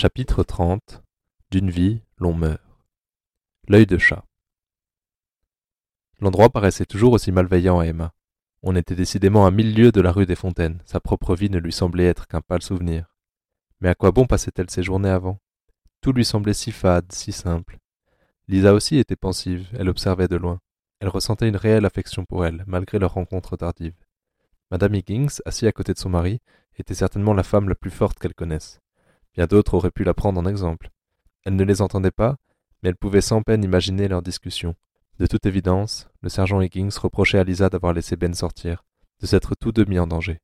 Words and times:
Chapitre 0.00 0.44
30 0.44 1.02
D'une 1.50 1.70
vie, 1.70 2.02
l'on 2.18 2.32
meurt. 2.32 2.62
L'œil 3.66 3.84
de 3.84 3.98
chat. 3.98 4.24
L'endroit 6.20 6.50
paraissait 6.50 6.86
toujours 6.86 7.14
aussi 7.14 7.32
malveillant 7.32 7.80
à 7.80 7.86
Emma. 7.86 8.12
On 8.62 8.76
était 8.76 8.94
décidément 8.94 9.44
à 9.44 9.50
mille 9.50 9.74
lieues 9.74 9.90
de 9.90 10.00
la 10.00 10.12
rue 10.12 10.24
des 10.24 10.36
Fontaines. 10.36 10.80
Sa 10.84 11.00
propre 11.00 11.34
vie 11.34 11.50
ne 11.50 11.58
lui 11.58 11.72
semblait 11.72 12.06
être 12.06 12.28
qu'un 12.28 12.40
pâle 12.40 12.62
souvenir. 12.62 13.12
Mais 13.80 13.88
à 13.88 13.96
quoi 13.96 14.12
bon 14.12 14.24
passait-elle 14.24 14.70
ses 14.70 14.84
journées 14.84 15.08
avant? 15.08 15.40
Tout 16.00 16.12
lui 16.12 16.24
semblait 16.24 16.54
si 16.54 16.70
fade, 16.70 17.10
si 17.10 17.32
simple. 17.32 17.78
Lisa 18.46 18.74
aussi 18.74 18.98
était 18.98 19.16
pensive, 19.16 19.68
elle 19.76 19.88
observait 19.88 20.28
de 20.28 20.36
loin. 20.36 20.60
Elle 21.00 21.08
ressentait 21.08 21.48
une 21.48 21.56
réelle 21.56 21.86
affection 21.86 22.24
pour 22.24 22.46
elle, 22.46 22.62
malgré 22.68 23.00
leur 23.00 23.14
rencontre 23.14 23.56
tardive. 23.56 23.96
Madame 24.70 24.94
Higgins, 24.94 25.40
assise 25.44 25.66
à 25.66 25.72
côté 25.72 25.92
de 25.92 25.98
son 25.98 26.10
mari, 26.10 26.38
était 26.78 26.94
certainement 26.94 27.34
la 27.34 27.42
femme 27.42 27.68
la 27.68 27.74
plus 27.74 27.90
forte 27.90 28.20
qu'elle 28.20 28.34
connaisse. 28.34 28.78
D'autres 29.46 29.74
auraient 29.74 29.90
pu 29.90 30.04
la 30.04 30.14
prendre 30.14 30.40
en 30.40 30.46
exemple. 30.46 30.90
Elle 31.44 31.56
ne 31.56 31.64
les 31.64 31.80
entendait 31.80 32.10
pas, 32.10 32.36
mais 32.82 32.88
elle 32.88 32.96
pouvait 32.96 33.20
sans 33.20 33.42
peine 33.42 33.64
imaginer 33.64 34.08
leurs 34.08 34.22
discussions. 34.22 34.74
De 35.18 35.26
toute 35.26 35.46
évidence, 35.46 36.08
le 36.22 36.28
sergent 36.28 36.60
Higgins 36.60 36.96
reprochait 37.00 37.38
à 37.38 37.44
Lisa 37.44 37.68
d'avoir 37.68 37.92
laissé 37.92 38.16
Ben 38.16 38.34
sortir, 38.34 38.84
de 39.20 39.26
s'être 39.26 39.54
tous 39.54 39.72
deux 39.72 39.84
mis 39.84 39.98
en 39.98 40.06
danger. 40.06 40.40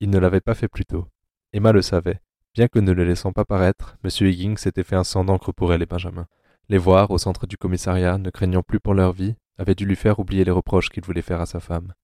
Il 0.00 0.10
ne 0.10 0.18
l'avait 0.18 0.40
pas 0.40 0.54
fait 0.54 0.68
plus 0.68 0.84
tôt. 0.84 1.06
Emma 1.52 1.72
le 1.72 1.82
savait. 1.82 2.20
Bien 2.54 2.68
que 2.68 2.78
ne 2.78 2.92
le 2.92 3.04
laissant 3.04 3.32
pas 3.32 3.44
paraître, 3.44 3.96
M. 4.02 4.10
Higgins 4.26 4.56
s'était 4.56 4.82
fait 4.82 4.96
un 4.96 5.04
sang 5.04 5.24
d'encre 5.24 5.52
pour 5.52 5.72
elle 5.72 5.82
et 5.82 5.86
Benjamin. 5.86 6.26
Les 6.68 6.78
voir 6.78 7.10
au 7.10 7.18
centre 7.18 7.46
du 7.46 7.56
commissariat, 7.56 8.18
ne 8.18 8.30
craignant 8.30 8.62
plus 8.62 8.80
pour 8.80 8.94
leur 8.94 9.12
vie, 9.12 9.36
avait 9.58 9.74
dû 9.74 9.84
lui 9.84 9.96
faire 9.96 10.18
oublier 10.18 10.44
les 10.44 10.50
reproches 10.50 10.90
qu'il 10.90 11.04
voulait 11.04 11.22
faire 11.22 11.40
à 11.40 11.46
sa 11.46 11.60
femme. 11.60 11.94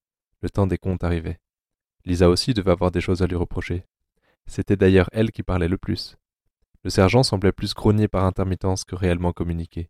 Le 0.41 0.49
temps 0.49 0.67
des 0.67 0.77
comptes 0.77 1.03
arrivait. 1.03 1.39
Lisa 2.05 2.29
aussi 2.29 2.53
devait 2.53 2.71
avoir 2.71 2.91
des 2.91 3.01
choses 3.01 3.21
à 3.21 3.27
lui 3.27 3.35
reprocher. 3.35 3.85
C'était 4.47 4.75
d'ailleurs 4.75 5.09
elle 5.11 5.31
qui 5.31 5.43
parlait 5.43 5.67
le 5.67 5.77
plus. 5.77 6.15
Le 6.83 6.89
sergent 6.89 7.23
semblait 7.23 7.51
plus 7.51 7.73
grogner 7.73 8.07
par 8.07 8.25
intermittence 8.25 8.83
que 8.83 8.95
réellement 8.95 9.31
communiquer. 9.31 9.89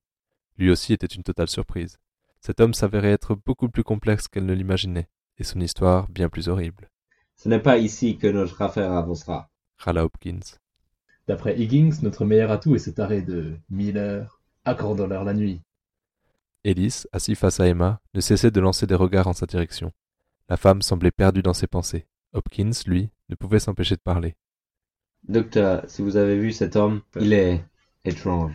Lui 0.58 0.70
aussi 0.70 0.94
était 0.94 1.08
une 1.08 1.24
totale 1.24 1.50
surprise. 1.50 1.98
Cet 2.40 2.60
homme 2.60 2.74
s'avérait 2.74 3.12
être 3.12 3.36
beaucoup 3.36 3.70
plus 3.70 3.84
complexe 3.84 4.28
qu'elle 4.28 4.46
ne 4.46 4.54
l'imaginait, 4.54 5.10
et 5.38 5.44
son 5.44 5.60
histoire 5.60 6.08
bien 6.10 6.30
plus 6.30 6.50
horrible. 6.50 6.90
Ce 7.36 7.50
n'est 7.50 7.60
pas 7.60 7.78
ici 7.78 8.18
que 8.18 8.28
notre 8.28 8.62
affaire 8.62 8.92
avancera. 8.92 9.50
Râla 9.78 10.06
Hopkins. 10.06 10.58
D'après 11.28 11.58
Higgins, 11.58 12.02
notre 12.02 12.26
meilleur 12.26 12.52
atout 12.52 12.76
est 12.76 12.80
cet 12.80 13.00
arrêt 13.00 13.22
de 13.22 13.58
Miller, 13.70 14.42
accordons-leur 14.66 15.24
la 15.24 15.34
nuit. 15.34 15.62
Ellis, 16.64 17.04
assis 17.12 17.36
face 17.36 17.60
à 17.60 17.68
Emma, 17.68 18.02
ne 18.14 18.22
cessait 18.22 18.52
de 18.52 18.60
lancer 18.60 18.88
des 18.88 18.96
regards 18.96 19.28
en 19.28 19.34
sa 19.34 19.46
direction. 19.46 19.92
La 20.48 20.58
femme 20.58 20.82
semblait 20.82 21.12
perdue 21.12 21.42
dans 21.42 21.54
ses 21.54 21.68
pensées. 21.68 22.08
Hopkins, 22.34 22.72
lui, 22.86 23.10
ne 23.30 23.36
pouvait 23.36 23.60
s'empêcher 23.60 23.96
de 23.96 24.02
parler. 24.02 24.36
Docteur, 25.28 25.84
si 25.88 26.02
vous 26.02 26.18
avez 26.18 26.38
vu 26.38 26.52
cet 26.52 26.76
homme, 26.76 27.02
il 27.20 27.34
est 27.34 27.64
étrange. 28.04 28.54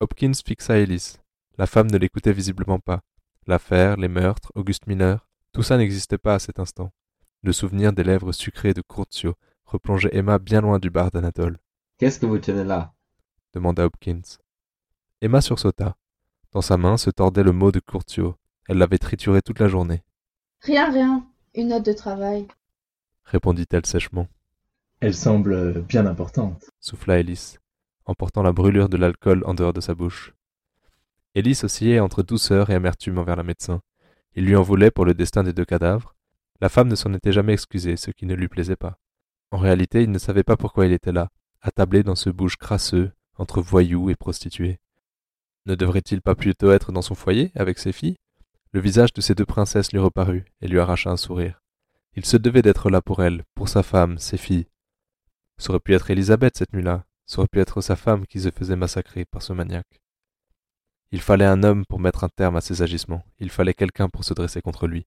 Hopkins 0.00 0.32
fixa 0.44 0.76
Ellis. 0.78 1.16
La 1.56 1.66
femme 1.66 1.90
ne 1.90 1.98
l'écoutait 1.98 2.32
visiblement 2.32 2.80
pas. 2.80 3.00
L'affaire, 3.46 3.96
les 3.96 4.08
meurtres, 4.08 4.50
Auguste 4.54 4.86
Mineur, 4.86 5.28
tout 5.52 5.62
ça 5.62 5.76
n'existait 5.76 6.18
pas 6.18 6.34
à 6.34 6.38
cet 6.40 6.58
instant. 6.58 6.90
Le 7.42 7.52
souvenir 7.52 7.92
des 7.92 8.02
lèvres 8.02 8.32
sucrées 8.32 8.74
de 8.74 8.82
Curtio 8.82 9.34
replongeait 9.66 10.16
Emma 10.16 10.38
bien 10.38 10.60
loin 10.62 10.78
du 10.78 10.90
bar 10.90 11.10
d'Anatole. 11.10 11.58
Qu'est-ce 11.98 12.18
que 12.18 12.26
vous 12.26 12.38
tenez 12.38 12.64
là? 12.64 12.92
demanda 13.52 13.84
Hopkins. 13.84 14.22
Emma 15.20 15.40
sursauta. 15.40 15.96
Dans 16.50 16.60
sa 16.62 16.76
main 16.76 16.96
se 16.96 17.10
tordait 17.10 17.44
le 17.44 17.52
mot 17.52 17.70
de 17.70 17.80
Curtio. 17.80 18.34
Elle 18.68 18.78
l'avait 18.78 18.98
trituré 18.98 19.42
toute 19.42 19.60
la 19.60 19.68
journée. 19.68 20.02
Rien, 20.60 20.90
rien. 20.90 21.26
Une 21.54 21.68
note 21.68 21.84
de 21.84 21.92
travail. 21.92 22.48
répondit-elle 23.24 23.86
sèchement. 23.86 24.26
Elle 25.04 25.14
semble 25.14 25.82
bien 25.82 26.06
importante. 26.06 26.64
souffla 26.80 27.18
Ellis, 27.18 27.58
emportant 28.06 28.42
la 28.42 28.52
brûlure 28.52 28.88
de 28.88 28.96
l'alcool 28.96 29.42
en 29.44 29.52
dehors 29.52 29.74
de 29.74 29.82
sa 29.82 29.94
bouche. 29.94 30.32
Ellis 31.34 31.60
oscillait 31.62 32.00
entre 32.00 32.22
douceur 32.22 32.70
et 32.70 32.74
amertume 32.74 33.18
envers 33.18 33.36
la 33.36 33.42
médecin. 33.42 33.82
Il 34.34 34.46
lui 34.46 34.56
en 34.56 34.62
voulait 34.62 34.90
pour 34.90 35.04
le 35.04 35.12
destin 35.12 35.42
des 35.42 35.52
deux 35.52 35.66
cadavres. 35.66 36.16
La 36.62 36.70
femme 36.70 36.88
ne 36.88 36.94
s'en 36.94 37.12
était 37.12 37.32
jamais 37.32 37.52
excusée, 37.52 37.96
ce 37.98 38.12
qui 38.12 38.24
ne 38.24 38.34
lui 38.34 38.48
plaisait 38.48 38.76
pas. 38.76 38.96
En 39.50 39.58
réalité, 39.58 40.02
il 40.02 40.10
ne 40.10 40.16
savait 40.16 40.42
pas 40.42 40.56
pourquoi 40.56 40.86
il 40.86 40.92
était 40.94 41.12
là, 41.12 41.28
attablé 41.60 42.02
dans 42.02 42.14
ce 42.14 42.30
bouge 42.30 42.56
crasseux, 42.56 43.12
entre 43.36 43.60
voyous 43.60 44.08
et 44.08 44.14
prostituées. 44.14 44.78
Ne 45.66 45.74
devrait-il 45.74 46.22
pas 46.22 46.34
plutôt 46.34 46.72
être 46.72 46.92
dans 46.92 47.02
son 47.02 47.14
foyer, 47.14 47.52
avec 47.56 47.78
ses 47.78 47.92
filles? 47.92 48.16
Le 48.72 48.80
visage 48.80 49.12
de 49.12 49.20
ces 49.20 49.34
deux 49.34 49.44
princesses 49.44 49.92
lui 49.92 50.00
reparut 50.00 50.46
et 50.62 50.66
lui 50.66 50.78
arracha 50.78 51.10
un 51.10 51.18
sourire. 51.18 51.60
Il 52.16 52.24
se 52.24 52.38
devait 52.38 52.62
d'être 52.62 52.88
là 52.88 53.02
pour 53.02 53.22
elle, 53.22 53.44
pour 53.54 53.68
sa 53.68 53.82
femme, 53.82 54.16
ses 54.16 54.38
filles. 54.38 54.66
Ça 55.64 55.70
aurait 55.70 55.80
pu 55.80 55.94
être 55.94 56.10
Élisabeth 56.10 56.58
cette 56.58 56.74
nuit-là, 56.74 57.06
ça 57.24 57.38
aurait 57.38 57.48
pu 57.48 57.58
être 57.58 57.80
sa 57.80 57.96
femme 57.96 58.26
qui 58.26 58.38
se 58.38 58.50
faisait 58.50 58.76
massacrer 58.76 59.24
par 59.24 59.40
ce 59.40 59.54
maniaque. 59.54 60.02
Il 61.10 61.22
fallait 61.22 61.46
un 61.46 61.62
homme 61.62 61.86
pour 61.86 62.00
mettre 62.00 62.22
un 62.22 62.28
terme 62.28 62.56
à 62.56 62.60
ses 62.60 62.82
agissements, 62.82 63.24
il 63.38 63.48
fallait 63.48 63.72
quelqu'un 63.72 64.10
pour 64.10 64.24
se 64.24 64.34
dresser 64.34 64.60
contre 64.60 64.86
lui. 64.86 65.06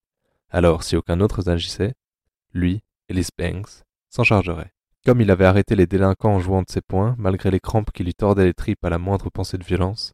Alors, 0.49 0.81
si 0.81 0.95
aucun 0.95 1.19
autre 1.19 1.43
n'agissait, 1.43 1.93
lui, 2.53 2.81
Ellis 3.07 3.27
Banks, 3.37 3.83
s'en 4.09 4.23
chargerait. 4.23 4.73
Comme 5.05 5.21
il 5.21 5.29
avait 5.29 5.45
arrêté 5.45 5.75
les 5.75 5.85
délinquants 5.85 6.33
en 6.33 6.39
jouant 6.39 6.63
de 6.63 6.71
ses 6.71 6.81
poings, 6.81 7.15
malgré 7.19 7.51
les 7.51 7.59
crampes 7.59 7.91
qui 7.91 8.03
lui 8.03 8.15
tordaient 8.15 8.45
les 8.45 8.55
tripes 8.55 8.83
à 8.83 8.89
la 8.89 8.97
moindre 8.97 9.29
pensée 9.29 9.59
de 9.59 9.63
violence, 9.63 10.13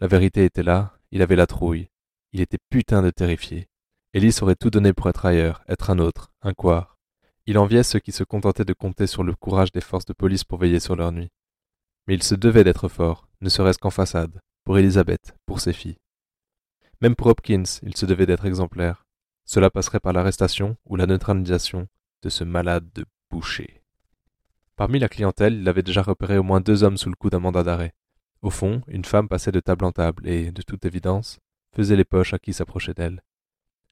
la 0.00 0.06
vérité 0.06 0.46
était 0.46 0.62
là, 0.62 0.94
il 1.10 1.20
avait 1.20 1.36
la 1.36 1.46
trouille, 1.46 1.90
il 2.32 2.40
était 2.40 2.56
putain 2.70 3.02
de 3.02 3.10
terrifié. 3.10 3.68
Ellis 4.14 4.38
aurait 4.40 4.56
tout 4.56 4.70
donné 4.70 4.94
pour 4.94 5.10
être 5.10 5.26
ailleurs, 5.26 5.62
être 5.68 5.90
un 5.90 5.98
autre, 5.98 6.32
un 6.40 6.54
quart. 6.54 6.91
Il 7.46 7.58
enviait 7.58 7.82
ceux 7.82 7.98
qui 7.98 8.12
se 8.12 8.22
contentaient 8.22 8.64
de 8.64 8.72
compter 8.72 9.06
sur 9.06 9.24
le 9.24 9.34
courage 9.34 9.72
des 9.72 9.80
forces 9.80 10.04
de 10.04 10.12
police 10.12 10.44
pour 10.44 10.58
veiller 10.58 10.78
sur 10.78 10.94
leur 10.94 11.10
nuit. 11.10 11.30
Mais 12.06 12.14
il 12.14 12.22
se 12.22 12.34
devait 12.34 12.64
d'être 12.64 12.88
fort, 12.88 13.28
ne 13.40 13.48
serait-ce 13.48 13.78
qu'en 13.78 13.90
façade, 13.90 14.40
pour 14.64 14.78
Elisabeth, 14.78 15.34
pour 15.46 15.60
ses 15.60 15.72
filles. 15.72 15.98
Même 17.00 17.16
pour 17.16 17.26
Hopkins, 17.26 17.64
il 17.82 17.96
se 17.96 18.06
devait 18.06 18.26
d'être 18.26 18.46
exemplaire. 18.46 19.04
Cela 19.44 19.70
passerait 19.70 19.98
par 19.98 20.12
l'arrestation 20.12 20.76
ou 20.86 20.94
la 20.94 21.06
neutralisation 21.06 21.88
de 22.22 22.28
ce 22.28 22.44
malade 22.44 22.88
de 22.94 23.04
boucher. 23.28 23.82
Parmi 24.76 25.00
la 25.00 25.08
clientèle, 25.08 25.54
il 25.54 25.68
avait 25.68 25.82
déjà 25.82 26.02
repéré 26.02 26.38
au 26.38 26.44
moins 26.44 26.60
deux 26.60 26.84
hommes 26.84 26.96
sous 26.96 27.10
le 27.10 27.16
coup 27.16 27.28
d'un 27.28 27.40
mandat 27.40 27.64
d'arrêt. 27.64 27.92
Au 28.40 28.50
fond, 28.50 28.82
une 28.86 29.04
femme 29.04 29.28
passait 29.28 29.52
de 29.52 29.60
table 29.60 29.84
en 29.84 29.92
table 29.92 30.28
et, 30.28 30.52
de 30.52 30.62
toute 30.62 30.84
évidence, 30.84 31.40
faisait 31.74 31.96
les 31.96 32.04
poches 32.04 32.34
à 32.34 32.38
qui 32.38 32.52
s'approchait 32.52 32.94
d'elle. 32.94 33.22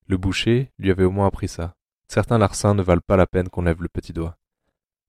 Le 0.06 0.16
boucher 0.16 0.71
lui 0.78 0.91
avait 0.91 1.05
au 1.05 1.10
moins 1.10 1.27
appris 1.27 1.49
ça. 1.49 1.75
Certains 2.10 2.38
larcins 2.38 2.75
ne 2.75 2.82
valent 2.82 3.04
pas 3.06 3.16
la 3.16 3.28
peine 3.28 3.48
qu'on 3.48 3.62
lève 3.62 3.81
le 3.82 3.88
petit 3.88 4.12
doigt. 4.12 4.37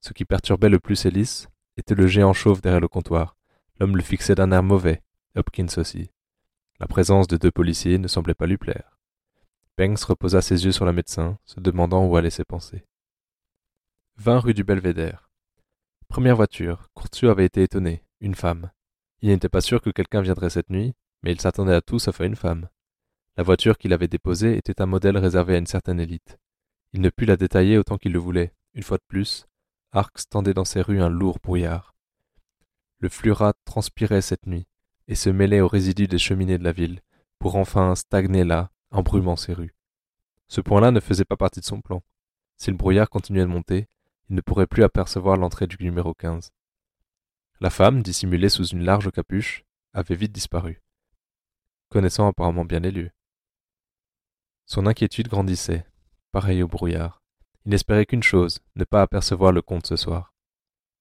Ce 0.01 0.13
qui 0.13 0.23
perturbait 0.23 0.69
le 0.69 0.79
plus 0.79 1.03
Ellis 1.07 1.47
était 1.75 1.95
le 1.95 2.05
géant 2.05 2.31
chauve 2.31 2.61
derrière 2.61 2.79
le 2.79 2.87
comptoir. 2.87 3.35
L'homme 3.79 3.97
le 3.97 4.03
fixait 4.03 4.35
d'un 4.35 4.51
air 4.51 4.61
mauvais, 4.61 5.01
Hopkins 5.35 5.65
aussi. 5.77 6.11
La 6.79 6.85
présence 6.85 7.25
de 7.25 7.37
deux 7.37 7.49
policiers 7.49 7.97
ne 7.97 8.07
semblait 8.07 8.35
pas 8.35 8.45
lui 8.45 8.57
plaire. 8.59 8.99
Banks 9.79 10.03
reposa 10.03 10.43
ses 10.43 10.63
yeux 10.63 10.71
sur 10.71 10.85
le 10.85 10.93
médecin, 10.93 11.39
se 11.43 11.59
demandant 11.59 12.05
où 12.05 12.15
allaient 12.17 12.29
ses 12.29 12.45
pensées. 12.45 12.85
Vingt 14.17 14.37
rue 14.37 14.53
du 14.53 14.63
Belvédère. 14.63 15.31
Première 16.07 16.35
voiture. 16.35 16.87
Courtieu 16.93 17.31
avait 17.31 17.45
été 17.45 17.63
étonné. 17.63 18.03
Une 18.19 18.35
femme. 18.35 18.69
Il 19.21 19.29
n'était 19.29 19.49
pas 19.49 19.61
sûr 19.61 19.81
que 19.81 19.89
quelqu'un 19.89 20.21
viendrait 20.21 20.51
cette 20.51 20.69
nuit, 20.69 20.93
mais 21.23 21.31
il 21.31 21.41
s'attendait 21.41 21.73
à 21.73 21.81
tout 21.81 21.97
sauf 21.97 22.21
à 22.21 22.25
une 22.25 22.35
femme. 22.35 22.69
La 23.37 23.43
voiture 23.43 23.79
qu'il 23.79 23.91
avait 23.91 24.07
déposée 24.07 24.55
était 24.55 24.83
un 24.83 24.85
modèle 24.85 25.17
réservé 25.17 25.55
à 25.55 25.57
une 25.57 25.65
certaine 25.65 25.99
élite. 25.99 26.37
Il 26.93 27.01
ne 27.01 27.09
put 27.09 27.25
la 27.25 27.37
détailler 27.37 27.77
autant 27.77 27.97
qu'il 27.97 28.11
le 28.11 28.19
voulait. 28.19 28.53
Une 28.73 28.83
fois 28.83 28.97
de 28.97 29.03
plus, 29.07 29.47
Arx 29.91 30.27
tendait 30.29 30.53
dans 30.53 30.65
ses 30.65 30.81
rues 30.81 31.01
un 31.01 31.09
lourd 31.09 31.39
brouillard. 31.41 31.95
Le 32.99 33.09
fluorat 33.09 33.53
transpirait 33.65 34.21
cette 34.21 34.45
nuit 34.45 34.67
et 35.07 35.15
se 35.15 35.29
mêlait 35.29 35.61
aux 35.61 35.67
résidus 35.67 36.07
des 36.07 36.17
cheminées 36.17 36.57
de 36.57 36.63
la 36.63 36.71
ville, 36.71 37.01
pour 37.39 37.55
enfin 37.55 37.95
stagner 37.95 38.43
là, 38.43 38.71
embrumant 38.91 39.35
ses 39.35 39.53
rues. 39.53 39.75
Ce 40.47 40.61
point-là 40.61 40.91
ne 40.91 40.99
faisait 40.99 41.25
pas 41.25 41.37
partie 41.37 41.59
de 41.59 41.65
son 41.65 41.81
plan. 41.81 42.03
Si 42.57 42.71
le 42.71 42.77
brouillard 42.77 43.09
continuait 43.09 43.41
de 43.41 43.47
monter, 43.47 43.87
il 44.29 44.35
ne 44.35 44.41
pourrait 44.41 44.67
plus 44.67 44.83
apercevoir 44.83 45.37
l'entrée 45.37 45.67
du 45.67 45.77
numéro 45.81 46.13
15. 46.13 46.51
La 47.59 47.69
femme, 47.69 48.03
dissimulée 48.03 48.49
sous 48.49 48.65
une 48.67 48.83
large 48.83 49.11
capuche, 49.11 49.63
avait 49.93 50.15
vite 50.15 50.31
disparu, 50.31 50.81
connaissant 51.89 52.27
apparemment 52.27 52.65
bien 52.65 52.79
les 52.79 52.91
lieux. 52.91 53.11
Son 54.65 54.85
inquiétude 54.85 55.27
grandissait, 55.27 55.85
pareil 56.31 56.63
au 56.63 56.67
brouillard. 56.67 57.21
Il 57.65 57.71
n'espérait 57.71 58.05
qu'une 58.05 58.23
chose, 58.23 58.59
ne 58.75 58.83
pas 58.83 59.01
apercevoir 59.01 59.51
le 59.51 59.61
comte 59.61 59.87
ce 59.87 59.95
soir. 59.95 60.33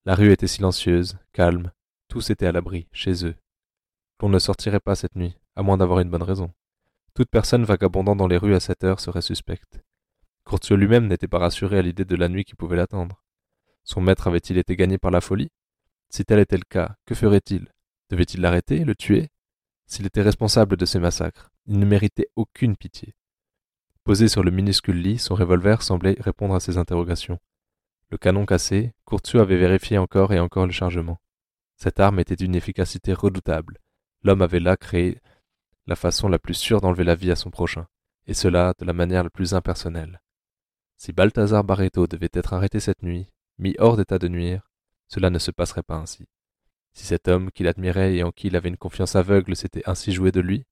La 0.04 0.14
rue 0.14 0.32
était 0.32 0.46
silencieuse, 0.46 1.18
calme, 1.32 1.72
tous 2.08 2.30
étaient 2.30 2.46
à 2.46 2.52
l'abri, 2.52 2.88
chez 2.92 3.24
eux. 3.24 3.36
L'on 4.20 4.28
ne 4.28 4.38
sortirait 4.38 4.80
pas 4.80 4.94
cette 4.94 5.16
nuit, 5.16 5.36
à 5.56 5.62
moins 5.62 5.78
d'avoir 5.78 6.00
une 6.00 6.10
bonne 6.10 6.22
raison. 6.22 6.52
Toute 7.14 7.30
personne 7.30 7.64
vagabondant 7.64 8.16
dans 8.16 8.26
les 8.26 8.36
rues 8.36 8.54
à 8.54 8.60
cette 8.60 8.84
heure 8.84 9.00
serait 9.00 9.22
suspecte. 9.22 9.80
Courtieu 10.44 10.76
lui-même 10.76 11.06
n'était 11.06 11.28
pas 11.28 11.38
rassuré 11.38 11.78
à 11.78 11.82
l'idée 11.82 12.04
de 12.04 12.16
la 12.16 12.28
nuit 12.28 12.44
qui 12.44 12.54
pouvait 12.54 12.76
l'attendre. 12.76 13.22
Son 13.84 14.00
maître 14.00 14.26
avait-il 14.26 14.58
été 14.58 14.76
gagné 14.76 14.98
par 14.98 15.10
la 15.10 15.20
folie? 15.20 15.50
Si 16.10 16.24
tel 16.24 16.40
était 16.40 16.56
le 16.56 16.64
cas, 16.68 16.96
que 17.06 17.14
ferait-il? 17.14 17.68
Devait-il 18.10 18.40
l'arrêter, 18.40 18.84
le 18.84 18.94
tuer? 18.94 19.28
S'il 19.86 20.06
était 20.06 20.22
responsable 20.22 20.76
de 20.76 20.86
ces 20.86 20.98
massacres, 20.98 21.50
il 21.66 21.78
ne 21.78 21.86
méritait 21.86 22.28
aucune 22.36 22.76
pitié. 22.76 23.14
Posé 24.04 24.28
sur 24.28 24.42
le 24.42 24.50
minuscule 24.50 25.00
lit, 25.00 25.18
son 25.18 25.34
revolver 25.34 25.82
semblait 25.82 26.16
répondre 26.20 26.54
à 26.54 26.60
ses 26.60 26.78
interrogations. 26.78 27.38
Le 28.10 28.18
canon 28.18 28.46
cassé, 28.46 28.92
Courtieu 29.04 29.40
avait 29.40 29.58
vérifié 29.58 29.98
encore 29.98 30.32
et 30.32 30.40
encore 30.40 30.66
le 30.66 30.72
chargement. 30.72 31.20
Cette 31.76 32.00
arme 32.00 32.18
était 32.18 32.36
d'une 32.36 32.54
efficacité 32.54 33.12
redoutable. 33.12 33.78
L'homme 34.22 34.42
avait 34.42 34.60
là 34.60 34.76
créé 34.76 35.20
la 35.86 35.96
façon 35.96 36.28
la 36.28 36.38
plus 36.38 36.54
sûre 36.54 36.80
d'enlever 36.80 37.04
la 37.04 37.14
vie 37.14 37.30
à 37.30 37.36
son 37.36 37.50
prochain, 37.50 37.86
et 38.26 38.34
cela 38.34 38.74
de 38.78 38.84
la 38.84 38.92
manière 38.92 39.22
la 39.22 39.30
plus 39.30 39.54
impersonnelle. 39.54 40.20
Si 40.96 41.12
Balthazar 41.12 41.64
Barreto 41.64 42.06
devait 42.06 42.30
être 42.32 42.52
arrêté 42.52 42.80
cette 42.80 43.02
nuit, 43.02 43.30
mis 43.58 43.74
hors 43.78 43.96
d'état 43.96 44.18
de 44.18 44.28
nuire, 44.28 44.70
cela 45.08 45.30
ne 45.30 45.38
se 45.38 45.50
passerait 45.50 45.82
pas 45.82 45.96
ainsi. 45.96 46.26
Si 46.92 47.06
cet 47.06 47.28
homme 47.28 47.50
qu'il 47.50 47.68
admirait 47.68 48.14
et 48.16 48.22
en 48.22 48.32
qui 48.32 48.48
il 48.48 48.56
avait 48.56 48.68
une 48.68 48.76
confiance 48.76 49.16
aveugle 49.16 49.56
s'était 49.56 49.88
ainsi 49.88 50.12
joué 50.12 50.32
de 50.32 50.40
lui, 50.40 50.64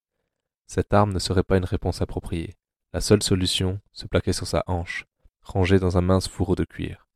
cette 0.66 0.92
arme 0.92 1.12
ne 1.12 1.18
serait 1.18 1.44
pas 1.44 1.56
une 1.56 1.64
réponse 1.64 2.02
appropriée. 2.02 2.56
La 2.92 3.00
seule 3.00 3.22
solution 3.22 3.80
se 3.92 4.06
plaquait 4.06 4.32
sur 4.32 4.46
sa 4.46 4.64
hanche, 4.66 5.04
rangée 5.42 5.78
dans 5.78 5.98
un 5.98 6.00
mince 6.00 6.26
fourreau 6.26 6.54
de 6.54 6.64
cuir. 6.64 7.06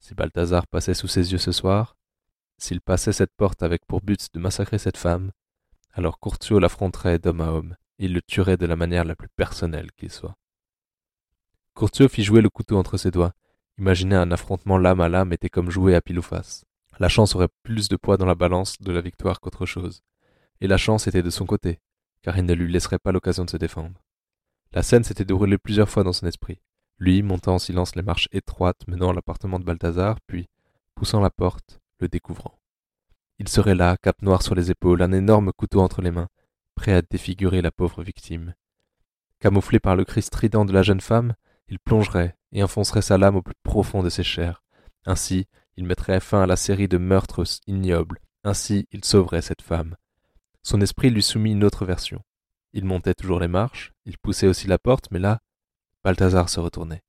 Si 0.00 0.14
Balthazar 0.14 0.66
passait 0.66 0.94
sous 0.94 1.06
ses 1.06 1.32
yeux 1.32 1.38
ce 1.38 1.52
soir, 1.52 1.96
s'il 2.58 2.80
passait 2.80 3.12
cette 3.12 3.32
porte 3.36 3.62
avec 3.62 3.86
pour 3.86 4.00
but 4.00 4.28
de 4.34 4.40
massacrer 4.40 4.78
cette 4.78 4.96
femme, 4.96 5.30
alors 5.92 6.18
Courtio 6.18 6.58
l'affronterait 6.58 7.20
d'homme 7.20 7.40
à 7.40 7.52
homme, 7.52 7.76
et 7.98 8.06
il 8.06 8.12
le 8.12 8.22
tuerait 8.22 8.56
de 8.56 8.66
la 8.66 8.74
manière 8.74 9.04
la 9.04 9.14
plus 9.14 9.28
personnelle 9.28 9.92
qu'il 9.92 10.10
soit. 10.10 10.36
Courtio 11.74 12.08
fit 12.08 12.24
jouer 12.24 12.40
le 12.40 12.50
couteau 12.50 12.76
entre 12.76 12.96
ses 12.96 13.10
doigts. 13.10 13.34
Imaginer 13.78 14.16
un 14.16 14.30
affrontement 14.32 14.78
lame 14.78 15.00
à 15.00 15.08
lame 15.08 15.32
était 15.32 15.48
comme 15.48 15.70
jouer 15.70 15.94
à 15.94 16.00
pile 16.00 16.18
ou 16.18 16.22
face. 16.22 16.64
La 16.98 17.08
chance 17.08 17.34
aurait 17.34 17.48
plus 17.62 17.88
de 17.88 17.96
poids 17.96 18.16
dans 18.16 18.26
la 18.26 18.34
balance 18.34 18.80
de 18.80 18.92
la 18.92 19.00
victoire 19.00 19.40
qu'autre 19.40 19.66
chose. 19.66 20.02
Et 20.60 20.66
la 20.66 20.76
chance 20.76 21.06
était 21.06 21.22
de 21.22 21.30
son 21.30 21.46
côté, 21.46 21.80
car 22.22 22.36
il 22.38 22.44
ne 22.44 22.54
lui 22.54 22.70
laisserait 22.70 22.98
pas 22.98 23.10
l'occasion 23.10 23.44
de 23.44 23.50
se 23.50 23.56
défendre. 23.56 24.03
La 24.74 24.82
scène 24.82 25.04
s'était 25.04 25.24
déroulée 25.24 25.56
plusieurs 25.56 25.88
fois 25.88 26.02
dans 26.02 26.12
son 26.12 26.26
esprit. 26.26 26.60
Lui 26.98 27.22
montant 27.22 27.54
en 27.54 27.58
silence 27.60 27.94
les 27.94 28.02
marches 28.02 28.28
étroites 28.32 28.88
menant 28.88 29.10
à 29.10 29.14
l'appartement 29.14 29.60
de 29.60 29.64
Balthazar, 29.64 30.20
puis, 30.26 30.48
poussant 30.96 31.20
la 31.20 31.30
porte, 31.30 31.80
le 32.00 32.08
découvrant. 32.08 32.58
Il 33.38 33.48
serait 33.48 33.76
là, 33.76 33.96
cap 33.96 34.20
noir 34.20 34.42
sur 34.42 34.56
les 34.56 34.72
épaules, 34.72 35.00
un 35.02 35.12
énorme 35.12 35.52
couteau 35.52 35.80
entre 35.80 36.02
les 36.02 36.10
mains, 36.10 36.28
prêt 36.74 36.92
à 36.92 37.02
défigurer 37.02 37.62
la 37.62 37.70
pauvre 37.70 38.02
victime. 38.02 38.54
Camouflé 39.38 39.78
par 39.78 39.94
le 39.94 40.04
cri 40.04 40.22
strident 40.22 40.64
de 40.64 40.72
la 40.72 40.82
jeune 40.82 41.00
femme, 41.00 41.34
il 41.68 41.78
plongerait 41.78 42.36
et 42.50 42.64
enfoncerait 42.64 43.02
sa 43.02 43.16
lame 43.16 43.36
au 43.36 43.42
plus 43.42 43.54
profond 43.62 44.02
de 44.02 44.08
ses 44.08 44.24
chairs. 44.24 44.64
Ainsi, 45.06 45.46
il 45.76 45.84
mettrait 45.84 46.18
fin 46.18 46.42
à 46.42 46.46
la 46.46 46.56
série 46.56 46.88
de 46.88 46.98
meurtres 46.98 47.44
ignobles. 47.68 48.18
Ainsi, 48.42 48.88
il 48.90 49.04
sauverait 49.04 49.42
cette 49.42 49.62
femme. 49.62 49.94
Son 50.62 50.80
esprit 50.80 51.10
lui 51.10 51.22
soumit 51.22 51.52
une 51.52 51.64
autre 51.64 51.84
version. 51.84 52.22
Il 52.76 52.84
montait 52.84 53.14
toujours 53.14 53.38
les 53.38 53.46
marches, 53.46 53.92
il 54.04 54.18
poussait 54.18 54.48
aussi 54.48 54.66
la 54.66 54.78
porte, 54.78 55.08
mais 55.12 55.20
là, 55.20 55.38
Balthazar 56.02 56.48
se 56.48 56.58
retournait. 56.58 57.04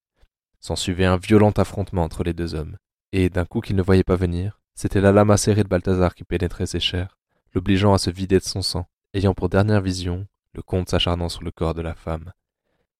S'en 0.59 0.75
suivait 0.75 1.06
un 1.06 1.17
violent 1.17 1.50
affrontement 1.57 2.03
entre 2.03 2.23
les 2.23 2.33
deux 2.33 2.53
hommes, 2.53 2.77
et 3.12 3.31
d'un 3.31 3.45
coup 3.45 3.62
qu'il 3.62 3.75
ne 3.75 3.81
voyait 3.81 4.03
pas 4.03 4.15
venir, 4.15 4.62
c'était 4.75 5.01
la 5.01 5.12
lame 5.12 5.31
acérée 5.31 5.63
de 5.63 5.67
Balthazar 5.67 6.13
qui 6.13 6.23
pénétrait 6.23 6.67
ses 6.67 6.79
chairs, 6.79 7.17
l'obligeant 7.56 7.95
à 7.95 7.97
se 7.97 8.12
vider 8.12 8.38
de 8.38 8.44
son 8.44 8.62
sang, 8.62 8.85
ayant 9.15 9.33
pour 9.33 9.50
dernière 9.50 9.81
vision 9.81 10.27
le 10.53 10.62
comte 10.62 10.89
s'acharnant 10.89 11.29
sur 11.29 11.41
le 11.41 11.50
corps 11.50 11.73
de 11.73 11.81
la 11.81 11.95
femme. 11.95 12.31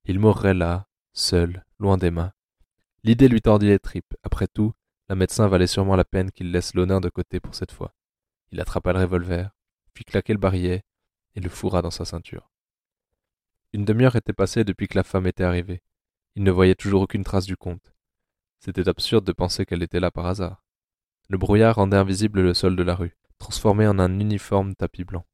Il 0.06 0.20
mourrait 0.20 0.56
là, 0.56 0.88
seul, 1.14 1.64
loin 1.78 1.98
d'Emma. 1.98 2.34
L'idée 3.04 3.28
lui 3.28 3.42
tordit 3.42 3.68
les 3.68 3.80
tripes. 3.80 4.16
Après 4.24 4.48
tout, 4.48 4.74
la 5.08 5.16
médecin 5.16 5.48
valait 5.48 5.68
sûrement 5.68 5.96
la 5.96 6.04
peine 6.04 6.32
qu'il 6.32 6.52
laisse 6.52 6.74
l'honneur 6.74 7.00
de 7.00 7.10
côté 7.10 7.40
pour 7.40 7.54
cette 7.54 7.72
fois. 7.72 7.94
Il 8.52 8.60
attrapa 8.60 8.92
le 8.92 9.00
revolver, 9.00 9.52
fit 9.94 10.04
claquer 10.04 10.34
le 10.34 10.40
barillet 10.40 10.84
et 11.36 11.40
le 11.40 11.50
fourra 11.50 11.84
dans 11.84 11.92
sa 11.92 12.06
ceinture. 12.06 12.50
Une 13.74 13.86
demi-heure 13.86 14.16
était 14.16 14.34
passée 14.34 14.64
depuis 14.64 14.88
que 14.88 14.98
la 14.98 15.04
femme 15.04 15.28
était 15.28 15.44
arrivée. 15.44 15.82
Il 16.36 16.44
ne 16.44 16.52
voyait 16.52 16.76
toujours 16.76 17.02
aucune 17.02 17.24
trace 17.24 17.46
du 17.46 17.58
comte. 17.58 17.94
C'était 18.60 18.90
absurde 18.90 19.26
de 19.26 19.32
penser 19.32 19.66
qu'elle 19.66 19.84
était 19.84 20.00
là 20.00 20.12
par 20.12 20.26
hasard. 20.26 20.64
Le 21.30 21.38
brouillard 21.38 21.76
rendait 21.76 21.98
invisible 21.98 22.42
le 22.42 22.54
sol 22.54 22.76
de 22.76 22.84
la 22.84 22.96
rue, 22.96 23.18
transformé 23.40 23.88
en 23.88 24.00
un 24.00 24.20
uniforme 24.20 24.76
tapis 24.76 25.04
blanc. 25.04 25.26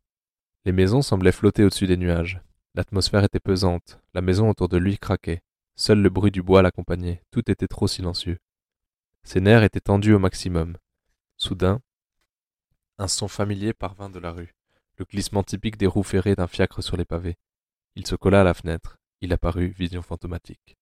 Les 0.66 0.72
maisons 0.72 1.02
semblaient 1.02 1.32
flotter 1.32 1.64
au-dessus 1.64 1.88
des 1.88 1.98
nuages. 1.98 2.42
L'atmosphère 2.76 3.24
était 3.24 3.40
pesante, 3.40 4.00
la 4.14 4.22
maison 4.22 4.50
autour 4.50 4.70
de 4.70 4.78
lui 4.78 4.98
craquait. 4.98 5.42
Seul 5.76 6.02
le 6.02 6.10
bruit 6.10 6.32
du 6.32 6.44
bois 6.44 6.62
l'accompagnait, 6.62 7.24
tout 7.32 7.50
était 7.50 7.68
trop 7.68 7.88
silencieux. 7.88 8.38
Ses 9.24 9.42
nerfs 9.42 9.64
étaient 9.64 9.82
tendus 9.82 10.14
au 10.14 10.20
maximum. 10.20 10.78
Soudain, 11.38 11.82
un 12.98 13.08
son 13.08 13.28
familier 13.28 13.74
parvint 13.74 14.10
de 14.10 14.20
la 14.20 14.32
rue, 14.32 14.54
le 14.98 15.06
glissement 15.06 15.44
typique 15.44 15.78
des 15.78 15.88
roues 15.88 16.04
ferrées 16.04 16.36
d'un 16.36 16.48
fiacre 16.48 16.84
sur 16.84 16.98
les 16.98 17.06
pavés. 17.06 17.38
Il 17.96 18.08
se 18.08 18.16
colla 18.16 18.42
à 18.42 18.44
la 18.44 18.54
fenêtre. 18.54 18.98
Il 19.22 19.34
apparut, 19.34 19.68
vision 19.68 20.02
fantomatique. 20.02 20.78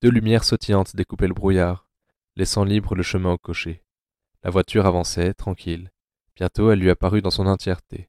Deux 0.00 0.10
lumières 0.10 0.44
sautillantes 0.44 0.94
découpaient 0.94 1.28
le 1.28 1.34
brouillard, 1.34 1.88
laissant 2.36 2.64
libre 2.64 2.94
le 2.94 3.02
chemin 3.02 3.32
au 3.32 3.38
cocher. 3.38 3.82
La 4.44 4.50
voiture 4.50 4.86
avançait, 4.86 5.34
tranquille. 5.34 5.90
Bientôt 6.36 6.70
elle 6.70 6.78
lui 6.78 6.90
apparut 6.90 7.20
dans 7.20 7.30
son 7.30 7.46
entièreté. 7.46 8.08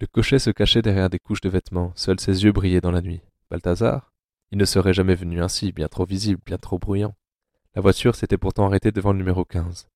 Le 0.00 0.06
cocher 0.06 0.38
se 0.38 0.50
cachait 0.50 0.80
derrière 0.80 1.10
des 1.10 1.18
couches 1.18 1.42
de 1.42 1.50
vêtements, 1.50 1.92
seuls 1.94 2.18
ses 2.18 2.44
yeux 2.44 2.52
brillaient 2.52 2.80
dans 2.80 2.90
la 2.90 3.02
nuit. 3.02 3.20
Balthazar? 3.50 4.12
Il 4.50 4.58
ne 4.58 4.64
serait 4.64 4.94
jamais 4.94 5.14
venu 5.14 5.42
ainsi, 5.42 5.72
bien 5.72 5.88
trop 5.88 6.06
visible, 6.06 6.40
bien 6.46 6.56
trop 6.56 6.78
bruyant. 6.78 7.14
La 7.74 7.82
voiture 7.82 8.14
s'était 8.14 8.38
pourtant 8.38 8.66
arrêtée 8.66 8.90
devant 8.90 9.12
le 9.12 9.18
numéro 9.18 9.44
15. 9.44 9.88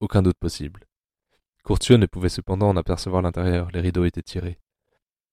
Aucun 0.00 0.22
doute 0.22 0.38
possible. 0.38 0.86
Courtieu 1.62 1.96
ne 1.96 2.06
pouvait 2.06 2.28
cependant 2.28 2.68
en 2.68 2.76
apercevoir 2.76 3.22
l'intérieur, 3.22 3.70
les 3.72 3.80
rideaux 3.80 4.04
étaient 4.04 4.22
tirés. 4.22 4.58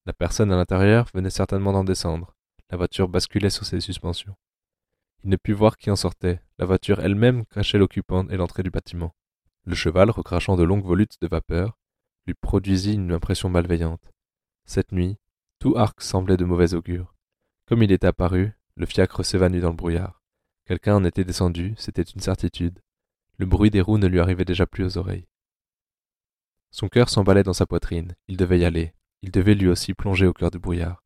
La 0.05 0.13
personne 0.13 0.51
à 0.51 0.55
l'intérieur 0.55 1.07
venait 1.13 1.29
certainement 1.29 1.73
d'en 1.73 1.83
descendre. 1.83 2.35
La 2.71 2.77
voiture 2.77 3.07
basculait 3.07 3.51
sur 3.51 3.65
ses 3.65 3.79
suspensions. 3.79 4.35
Il 5.23 5.29
ne 5.29 5.35
put 5.35 5.53
voir 5.53 5.77
qui 5.77 5.91
en 5.91 5.95
sortait. 5.95 6.41
La 6.57 6.65
voiture 6.65 6.99
elle-même 6.99 7.45
cachait 7.45 7.77
l'occupant 7.77 8.27
et 8.29 8.37
l'entrée 8.37 8.63
du 8.63 8.71
bâtiment. 8.71 9.13
Le 9.65 9.75
cheval, 9.75 10.09
recrachant 10.09 10.55
de 10.55 10.63
longues 10.63 10.85
volutes 10.85 11.21
de 11.21 11.27
vapeur, 11.27 11.77
lui 12.25 12.33
produisit 12.33 12.95
une 12.95 13.11
impression 13.11 13.49
malveillante. 13.49 14.11
Cette 14.65 14.91
nuit, 14.91 15.17
tout 15.59 15.77
arc 15.77 16.01
semblait 16.01 16.37
de 16.37 16.45
mauvais 16.45 16.73
augure. 16.73 17.13
Comme 17.67 17.83
il 17.83 17.91
était 17.91 18.07
apparu, 18.07 18.53
le 18.75 18.87
fiacre 18.87 19.23
s'évanouit 19.23 19.61
dans 19.61 19.69
le 19.69 19.75
brouillard. 19.75 20.23
Quelqu'un 20.65 20.95
en 20.95 21.03
était 21.03 21.23
descendu, 21.23 21.75
c'était 21.77 22.01
une 22.01 22.21
certitude. 22.21 22.79
Le 23.37 23.45
bruit 23.45 23.69
des 23.69 23.81
roues 23.81 23.99
ne 23.99 24.07
lui 24.07 24.19
arrivait 24.19 24.45
déjà 24.45 24.65
plus 24.65 24.85
aux 24.85 24.97
oreilles. 24.97 25.27
Son 26.71 26.87
cœur 26.87 27.09
s'emballait 27.09 27.43
dans 27.43 27.53
sa 27.53 27.67
poitrine. 27.67 28.15
Il 28.27 28.37
devait 28.37 28.59
y 28.59 28.65
aller. 28.65 28.93
Il 29.21 29.31
devait 29.31 29.55
lui 29.55 29.67
aussi 29.67 29.93
plonger 29.93 30.25
au 30.25 30.33
cœur 30.33 30.51
du 30.51 30.59
brouillard. 30.59 31.03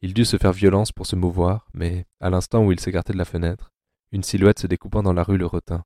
Il 0.00 0.14
dut 0.14 0.24
se 0.24 0.36
faire 0.36 0.52
violence 0.52 0.90
pour 0.90 1.06
se 1.06 1.16
mouvoir, 1.16 1.66
mais, 1.74 2.06
à 2.20 2.30
l'instant 2.30 2.64
où 2.64 2.72
il 2.72 2.80
s'écartait 2.80 3.12
de 3.12 3.18
la 3.18 3.24
fenêtre, 3.24 3.72
une 4.10 4.22
silhouette 4.22 4.58
se 4.58 4.66
découpant 4.66 5.02
dans 5.02 5.12
la 5.12 5.22
rue 5.22 5.38
le 5.38 5.46
retint. 5.46 5.84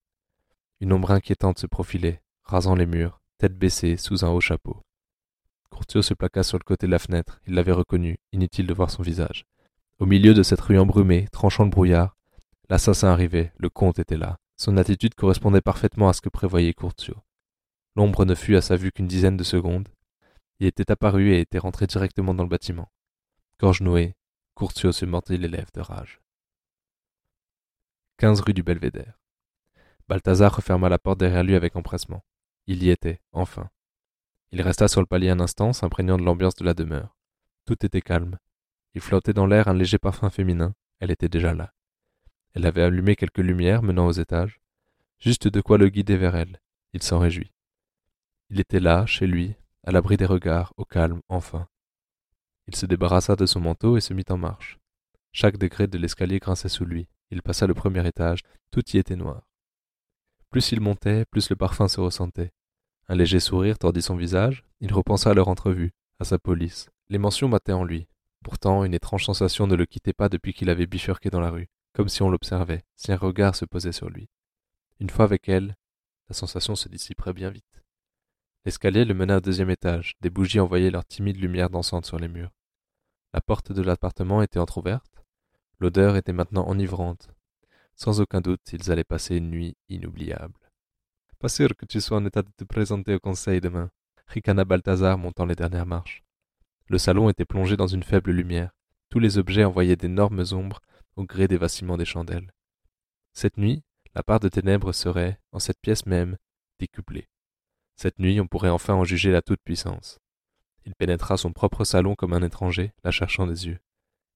Une 0.80 0.92
ombre 0.92 1.10
inquiétante 1.10 1.58
se 1.58 1.66
profilait, 1.66 2.22
rasant 2.44 2.74
les 2.74 2.86
murs, 2.86 3.20
tête 3.38 3.58
baissée, 3.58 3.96
sous 3.96 4.24
un 4.24 4.30
haut 4.30 4.40
chapeau. 4.40 4.82
Courtier 5.70 6.02
se 6.02 6.14
plaqua 6.14 6.42
sur 6.42 6.58
le 6.58 6.64
côté 6.64 6.86
de 6.86 6.92
la 6.92 6.98
fenêtre. 6.98 7.40
Il 7.46 7.54
l'avait 7.54 7.72
reconnu, 7.72 8.18
inutile 8.32 8.66
de 8.66 8.72
voir 8.72 8.90
son 8.90 9.02
visage. 9.02 9.44
Au 9.98 10.06
milieu 10.06 10.34
de 10.34 10.42
cette 10.42 10.60
rue 10.60 10.78
embrumée, 10.78 11.26
tranchant 11.32 11.64
le 11.64 11.70
brouillard, 11.70 12.16
l'assassin 12.70 13.08
arrivait, 13.08 13.52
le 13.58 13.68
comte 13.68 13.98
était 13.98 14.16
là. 14.16 14.38
Son 14.56 14.76
attitude 14.78 15.14
correspondait 15.14 15.60
parfaitement 15.60 16.08
à 16.08 16.14
ce 16.14 16.22
que 16.22 16.30
prévoyait 16.30 16.72
Courtio. 16.72 17.14
L'ombre 17.94 18.24
ne 18.24 18.34
fut 18.34 18.56
à 18.56 18.62
sa 18.62 18.76
vue 18.76 18.92
qu'une 18.92 19.06
dizaine 19.06 19.36
de 19.36 19.44
secondes. 19.44 19.88
Il 20.58 20.66
était 20.66 20.90
apparu 20.90 21.32
et 21.32 21.40
était 21.40 21.58
rentré 21.58 21.86
directement 21.86 22.34
dans 22.34 22.42
le 22.42 22.48
bâtiment. 22.48 22.90
Gorge 23.60 23.82
nouée, 23.82 24.16
Courtio 24.54 24.92
se 24.92 25.04
mordit 25.04 25.36
les 25.36 25.48
lèvres 25.48 25.70
de 25.74 25.80
rage. 25.80 26.20
15 28.18 28.40
rue 28.40 28.54
du 28.54 28.62
Belvédère. 28.62 29.20
Balthazar 30.08 30.56
referma 30.56 30.88
la 30.88 30.98
porte 30.98 31.18
derrière 31.18 31.44
lui 31.44 31.54
avec 31.54 31.76
empressement. 31.76 32.24
Il 32.66 32.82
y 32.82 32.90
était, 32.90 33.20
enfin. 33.32 33.68
Il 34.52 34.62
resta 34.62 34.88
sur 34.88 35.00
le 35.00 35.06
palier 35.06 35.28
un 35.28 35.40
instant, 35.40 35.72
s'imprégnant 35.72 36.16
de 36.16 36.22
l'ambiance 36.22 36.54
de 36.54 36.64
la 36.64 36.72
demeure. 36.72 37.16
Tout 37.66 37.84
était 37.84 38.00
calme. 38.00 38.38
Il 38.94 39.02
flottait 39.02 39.34
dans 39.34 39.46
l'air 39.46 39.68
un 39.68 39.74
léger 39.74 39.98
parfum 39.98 40.30
féminin. 40.30 40.74
Elle 41.00 41.10
était 41.10 41.28
déjà 41.28 41.52
là. 41.52 41.74
Elle 42.54 42.64
avait 42.64 42.82
allumé 42.82 43.16
quelques 43.16 43.38
lumières 43.38 43.82
menant 43.82 44.06
aux 44.06 44.12
étages, 44.12 44.60
juste 45.18 45.48
de 45.48 45.60
quoi 45.60 45.76
le 45.76 45.90
guider 45.90 46.16
vers 46.16 46.36
elle. 46.36 46.62
Il 46.94 47.02
s'en 47.02 47.18
réjouit. 47.18 47.52
Il 48.48 48.60
était 48.60 48.80
là, 48.80 49.04
chez 49.04 49.26
lui, 49.26 49.56
à 49.86 49.92
l'abri 49.92 50.16
des 50.16 50.26
regards, 50.26 50.74
au 50.76 50.84
calme, 50.84 51.22
enfin. 51.28 51.68
Il 52.66 52.74
se 52.74 52.86
débarrassa 52.86 53.36
de 53.36 53.46
son 53.46 53.60
manteau 53.60 53.96
et 53.96 54.00
se 54.00 54.12
mit 54.12 54.24
en 54.28 54.36
marche. 54.36 54.78
Chaque 55.30 55.58
degré 55.58 55.86
de 55.86 55.96
l'escalier 55.96 56.40
grinçait 56.40 56.68
sous 56.68 56.84
lui. 56.84 57.08
Il 57.30 57.40
passa 57.40 57.68
le 57.68 57.74
premier 57.74 58.06
étage, 58.06 58.40
tout 58.72 58.82
y 58.90 58.98
était 58.98 59.14
noir. 59.14 59.48
Plus 60.50 60.72
il 60.72 60.80
montait, 60.80 61.24
plus 61.26 61.50
le 61.50 61.56
parfum 61.56 61.86
se 61.86 62.00
ressentait. 62.00 62.52
Un 63.08 63.14
léger 63.14 63.38
sourire 63.38 63.78
tordit 63.78 64.02
son 64.02 64.16
visage, 64.16 64.64
il 64.80 64.92
repensa 64.92 65.30
à 65.30 65.34
leur 65.34 65.46
entrevue, 65.46 65.92
à 66.18 66.24
sa 66.24 66.38
police. 66.38 66.88
Les 67.08 67.18
mentions 67.18 67.48
battaient 67.48 67.72
en 67.72 67.84
lui. 67.84 68.08
Pourtant, 68.42 68.84
une 68.84 68.94
étrange 68.94 69.24
sensation 69.24 69.68
ne 69.68 69.76
le 69.76 69.86
quittait 69.86 70.12
pas 70.12 70.28
depuis 70.28 70.52
qu'il 70.52 70.70
avait 70.70 70.86
bifurqué 70.86 71.30
dans 71.30 71.40
la 71.40 71.50
rue, 71.50 71.68
comme 71.92 72.08
si 72.08 72.22
on 72.22 72.30
l'observait, 72.30 72.84
si 72.96 73.12
un 73.12 73.16
regard 73.16 73.54
se 73.54 73.64
posait 73.64 73.92
sur 73.92 74.10
lui. 74.10 74.28
Une 74.98 75.10
fois 75.10 75.24
avec 75.24 75.48
elle, 75.48 75.76
la 76.28 76.34
sensation 76.34 76.74
se 76.74 76.88
dissiperait 76.88 77.32
bien 77.32 77.50
vite. 77.50 77.75
L'escalier 78.66 79.04
le 79.04 79.14
mena 79.14 79.36
au 79.36 79.40
deuxième 79.40 79.70
étage, 79.70 80.16
des 80.22 80.28
bougies 80.28 80.58
envoyaient 80.58 80.90
leur 80.90 81.04
timide 81.04 81.36
lumière 81.36 81.70
dansante 81.70 82.04
sur 82.04 82.18
les 82.18 82.26
murs. 82.26 82.50
La 83.32 83.40
porte 83.40 83.70
de 83.70 83.80
l'appartement 83.80 84.42
était 84.42 84.58
entr'ouverte, 84.58 85.24
l'odeur 85.78 86.16
était 86.16 86.32
maintenant 86.32 86.66
enivrante, 86.66 87.30
sans 87.94 88.20
aucun 88.20 88.40
doute, 88.40 88.72
ils 88.72 88.90
allaient 88.90 89.04
passer 89.04 89.36
une 89.36 89.50
nuit 89.50 89.76
inoubliable. 89.88 90.58
Pas 91.38 91.48
sûr 91.48 91.76
que 91.76 91.86
tu 91.86 92.00
sois 92.00 92.16
en 92.16 92.26
état 92.26 92.42
de 92.42 92.50
te 92.56 92.64
présenter 92.64 93.14
au 93.14 93.20
conseil 93.20 93.60
demain, 93.60 93.88
ricana 94.26 94.64
Balthazar 94.64 95.16
montant 95.16 95.46
les 95.46 95.54
dernières 95.54 95.86
marches. 95.86 96.24
Le 96.88 96.98
salon 96.98 97.30
était 97.30 97.44
plongé 97.44 97.76
dans 97.76 97.86
une 97.86 98.02
faible 98.02 98.32
lumière. 98.32 98.72
Tous 99.10 99.20
les 99.20 99.38
objets 99.38 99.62
envoyaient 99.62 99.94
d'énormes 99.94 100.42
ombres 100.50 100.80
au 101.14 101.22
gré 101.22 101.46
des 101.46 101.56
vacillements 101.56 101.98
des 101.98 102.04
chandelles. 102.04 102.50
Cette 103.32 103.58
nuit, 103.58 103.84
la 104.16 104.24
part 104.24 104.40
de 104.40 104.48
ténèbres 104.48 104.92
serait, 104.92 105.38
en 105.52 105.60
cette 105.60 105.80
pièce 105.80 106.04
même, 106.04 106.36
décuplée. 106.80 107.28
Cette 107.96 108.18
nuit, 108.18 108.40
on 108.40 108.46
pourrait 108.46 108.68
enfin 108.68 108.94
en 108.94 109.04
juger 109.04 109.32
la 109.32 109.42
toute-puissance. 109.42 110.18
Il 110.84 110.94
pénétra 110.94 111.36
son 111.36 111.52
propre 111.52 111.84
salon 111.84 112.14
comme 112.14 112.34
un 112.34 112.42
étranger, 112.42 112.92
la 113.02 113.10
cherchant 113.10 113.46
des 113.46 113.66
yeux. 113.66 113.80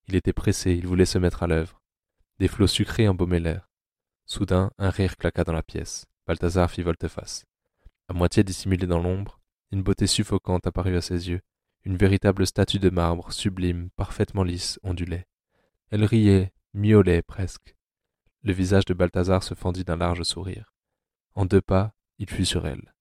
Il 0.09 0.17
était 0.17 0.33
pressé, 0.33 0.73
il 0.73 0.87
voulait 0.87 1.05
se 1.05 1.19
mettre 1.19 1.43
à 1.43 1.47
l'œuvre. 1.47 1.81
Des 2.38 2.49
flots 2.49 2.67
sucrés 2.67 3.07
embaumaient 3.07 3.38
l'air. 3.38 3.69
Soudain, 4.25 4.73
un 4.79 4.90
rire 4.90 5.17
claqua 5.17 5.45
dans 5.45 5.52
la 5.52 5.62
pièce. 5.62 6.07
Balthazar 6.26 6.71
fit 6.71 6.83
volte-face. 6.83 7.45
À 8.09 8.14
moitié 8.14 8.43
dissimulée 8.43 8.87
dans 8.87 8.99
l'ombre, 8.99 9.40
une 9.73 9.83
beauté 9.83 10.07
suffocante 10.07 10.67
apparut 10.67 10.97
à 10.97 11.02
ses 11.02 11.29
yeux. 11.29 11.43
Une 11.85 11.97
véritable 11.97 12.47
statue 12.47 12.79
de 12.79 12.90
marbre, 12.90 13.33
sublime, 13.33 13.90
parfaitement 13.97 14.43
lisse, 14.43 14.81
ondulait. 14.83 15.26
Elle 15.90 16.05
riait, 16.05 16.52
miaulait 16.75 17.23
presque. 17.23 17.76
Le 18.43 18.52
visage 18.52 18.85
de 18.87 18.95
Balthazar 18.95 19.43
se 19.43 19.55
fendit 19.55 19.85
d'un 19.85 19.97
large 19.97 20.23
sourire. 20.23 20.73
En 21.35 21.45
deux 21.47 21.61
pas, 21.61 21.93
il 22.19 22.29
fut 22.29 22.47
sur 22.47 22.67
elle. 22.67 22.95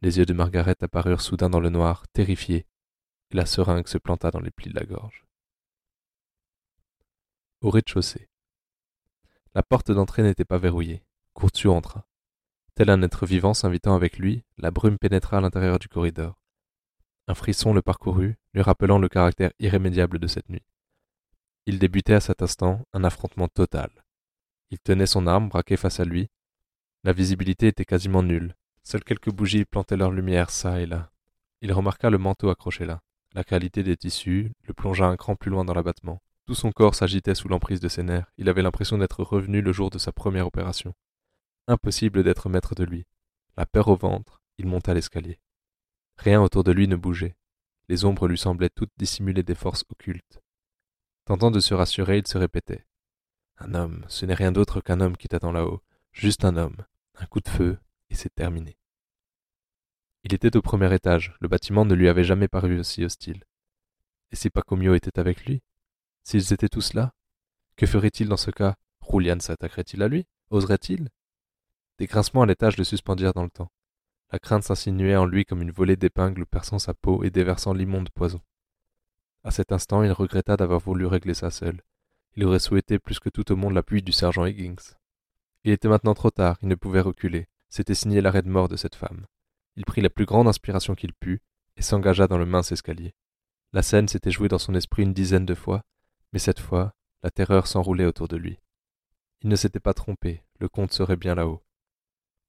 Les 0.00 0.18
yeux 0.18 0.26
de 0.26 0.32
Margaret 0.32 0.76
apparurent 0.80 1.20
soudain 1.20 1.50
dans 1.50 1.60
le 1.60 1.70
noir, 1.70 2.06
terrifiés, 2.12 2.66
et 3.30 3.36
la 3.36 3.46
seringue 3.46 3.88
se 3.88 3.98
planta 3.98 4.30
dans 4.30 4.40
les 4.40 4.52
plis 4.52 4.70
de 4.70 4.78
la 4.78 4.84
gorge. 4.84 5.26
Au 7.60 7.70
rez-de-chaussée. 7.70 8.28
La 9.54 9.64
porte 9.64 9.90
d'entrée 9.90 10.22
n'était 10.22 10.44
pas 10.44 10.58
verrouillée. 10.58 11.02
Courtieu 11.32 11.70
entra. 11.70 12.06
Tel 12.76 12.90
un 12.90 13.02
être 13.02 13.26
vivant 13.26 13.54
s'invitant 13.54 13.96
avec 13.96 14.18
lui, 14.18 14.44
la 14.56 14.70
brume 14.70 14.98
pénétra 14.98 15.38
à 15.38 15.40
l'intérieur 15.40 15.80
du 15.80 15.88
corridor. 15.88 16.40
Un 17.26 17.34
frisson 17.34 17.74
le 17.74 17.82
parcourut, 17.82 18.38
lui 18.54 18.62
rappelant 18.62 19.00
le 19.00 19.08
caractère 19.08 19.52
irrémédiable 19.58 20.20
de 20.20 20.28
cette 20.28 20.48
nuit. 20.48 20.64
Il 21.66 21.80
débutait 21.80 22.14
à 22.14 22.20
cet 22.20 22.40
instant 22.40 22.86
un 22.92 23.02
affrontement 23.02 23.48
total. 23.48 23.90
Il 24.70 24.78
tenait 24.78 25.06
son 25.06 25.26
arme 25.26 25.48
braquée 25.48 25.76
face 25.76 25.98
à 25.98 26.04
lui. 26.04 26.30
La 27.02 27.12
visibilité 27.12 27.66
était 27.66 27.84
quasiment 27.84 28.22
nulle. 28.22 28.54
Seules 28.90 29.04
quelques 29.04 29.30
bougies 29.30 29.66
plantaient 29.66 29.98
leur 29.98 30.10
lumière 30.10 30.48
çà 30.48 30.80
et 30.80 30.86
là. 30.86 31.10
Il 31.60 31.74
remarqua 31.74 32.08
le 32.08 32.16
manteau 32.16 32.48
accroché 32.48 32.86
là. 32.86 33.02
La 33.34 33.44
qualité 33.44 33.82
des 33.82 33.98
tissus 33.98 34.50
le 34.62 34.72
plongea 34.72 35.04
un 35.04 35.18
cran 35.18 35.36
plus 35.36 35.50
loin 35.50 35.66
dans 35.66 35.74
l'abattement. 35.74 36.22
Tout 36.46 36.54
son 36.54 36.72
corps 36.72 36.94
s'agitait 36.94 37.34
sous 37.34 37.48
l'emprise 37.48 37.80
de 37.80 37.88
ses 37.88 38.02
nerfs. 38.02 38.32
Il 38.38 38.48
avait 38.48 38.62
l'impression 38.62 38.96
d'être 38.96 39.22
revenu 39.22 39.60
le 39.60 39.74
jour 39.74 39.90
de 39.90 39.98
sa 39.98 40.10
première 40.10 40.46
opération. 40.46 40.94
Impossible 41.66 42.24
d'être 42.24 42.48
maître 42.48 42.74
de 42.74 42.84
lui. 42.84 43.04
La 43.58 43.66
peur 43.66 43.88
au 43.88 43.94
ventre, 43.94 44.40
il 44.56 44.66
monta 44.66 44.94
l'escalier. 44.94 45.38
Rien 46.16 46.40
autour 46.40 46.64
de 46.64 46.72
lui 46.72 46.88
ne 46.88 46.96
bougeait. 46.96 47.36
Les 47.90 48.06
ombres 48.06 48.26
lui 48.26 48.38
semblaient 48.38 48.70
toutes 48.70 48.92
dissimuler 48.96 49.42
des 49.42 49.54
forces 49.54 49.84
occultes. 49.90 50.40
Tentant 51.26 51.50
de 51.50 51.60
se 51.60 51.74
rassurer, 51.74 52.16
il 52.16 52.26
se 52.26 52.38
répétait. 52.38 52.86
Un 53.58 53.74
homme, 53.74 54.06
ce 54.08 54.24
n'est 54.24 54.32
rien 54.32 54.50
d'autre 54.50 54.80
qu'un 54.80 55.02
homme 55.02 55.18
qui 55.18 55.28
t'attend 55.28 55.52
là-haut. 55.52 55.82
Juste 56.12 56.46
un 56.46 56.56
homme. 56.56 56.86
Un 57.16 57.26
coup 57.26 57.40
de 57.40 57.50
feu, 57.50 57.76
et 58.10 58.14
c'est 58.14 58.34
terminé. 58.34 58.78
Il 60.24 60.34
était 60.34 60.56
au 60.56 60.62
premier 60.62 60.92
étage. 60.94 61.34
Le 61.40 61.48
bâtiment 61.48 61.84
ne 61.84 61.94
lui 61.94 62.08
avait 62.08 62.24
jamais 62.24 62.48
paru 62.48 62.78
aussi 62.78 63.04
hostile. 63.04 63.44
Et 64.30 64.36
si 64.36 64.50
Pacomio 64.50 64.94
était 64.94 65.18
avec 65.18 65.46
lui 65.46 65.62
S'ils 66.24 66.52
étaient 66.52 66.68
tous 66.68 66.92
là 66.92 67.14
Que 67.76 67.86
ferait-il 67.86 68.28
dans 68.28 68.36
ce 68.36 68.50
cas? 68.50 68.76
Roulian 69.00 69.40
s'attaquerait-il 69.40 70.02
à 70.02 70.08
lui? 70.08 70.26
Oserait-il? 70.50 71.08
Des 71.98 72.06
grincements 72.06 72.42
à 72.42 72.46
l'étage 72.46 72.76
le 72.76 72.84
suspendirent 72.84 73.32
dans 73.32 73.44
le 73.44 73.50
temps. 73.50 73.72
La 74.30 74.38
crainte 74.38 74.64
s'insinuait 74.64 75.16
en 75.16 75.24
lui 75.24 75.46
comme 75.46 75.62
une 75.62 75.70
volée 75.70 75.96
d'épingles 75.96 76.44
perçant 76.44 76.78
sa 76.78 76.92
peau 76.92 77.24
et 77.24 77.30
déversant 77.30 77.72
l'immonde 77.72 78.10
poison. 78.10 78.42
À 79.44 79.50
cet 79.50 79.72
instant, 79.72 80.02
il 80.02 80.12
regretta 80.12 80.56
d'avoir 80.56 80.80
voulu 80.80 81.06
régler 81.06 81.32
ça 81.32 81.50
seul. 81.50 81.80
Il 82.36 82.44
aurait 82.44 82.58
souhaité 82.58 82.98
plus 82.98 83.18
que 83.18 83.30
tout 83.30 83.50
au 83.50 83.56
monde 83.56 83.72
l'appui 83.72 84.02
du 84.02 84.12
sergent 84.12 84.44
Higgins. 84.44 84.96
Il 85.64 85.72
était 85.72 85.88
maintenant 85.88 86.14
trop 86.14 86.30
tard, 86.30 86.58
il 86.60 86.68
ne 86.68 86.74
pouvait 86.74 87.00
reculer. 87.00 87.48
C'était 87.68 87.94
signé 87.94 88.20
l'arrêt 88.20 88.42
de 88.42 88.48
mort 88.48 88.68
de 88.68 88.76
cette 88.76 88.94
femme. 88.94 89.26
Il 89.76 89.84
prit 89.84 90.00
la 90.00 90.10
plus 90.10 90.24
grande 90.24 90.48
inspiration 90.48 90.94
qu'il 90.94 91.12
put 91.12 91.40
et 91.76 91.82
s'engagea 91.82 92.26
dans 92.26 92.38
le 92.38 92.46
mince 92.46 92.72
escalier. 92.72 93.14
La 93.72 93.82
scène 93.82 94.08
s'était 94.08 94.30
jouée 94.30 94.48
dans 94.48 94.58
son 94.58 94.74
esprit 94.74 95.02
une 95.02 95.12
dizaine 95.12 95.46
de 95.46 95.54
fois, 95.54 95.82
mais 96.32 96.38
cette 96.38 96.60
fois, 96.60 96.94
la 97.22 97.30
terreur 97.30 97.66
s'enroulait 97.66 98.06
autour 98.06 98.28
de 98.28 98.36
lui. 98.36 98.58
Il 99.42 99.48
ne 99.48 99.56
s'était 99.56 99.80
pas 99.80 99.94
trompé, 99.94 100.42
le 100.58 100.68
comte 100.68 100.92
serait 100.92 101.16
bien 101.16 101.34
là-haut. 101.34 101.62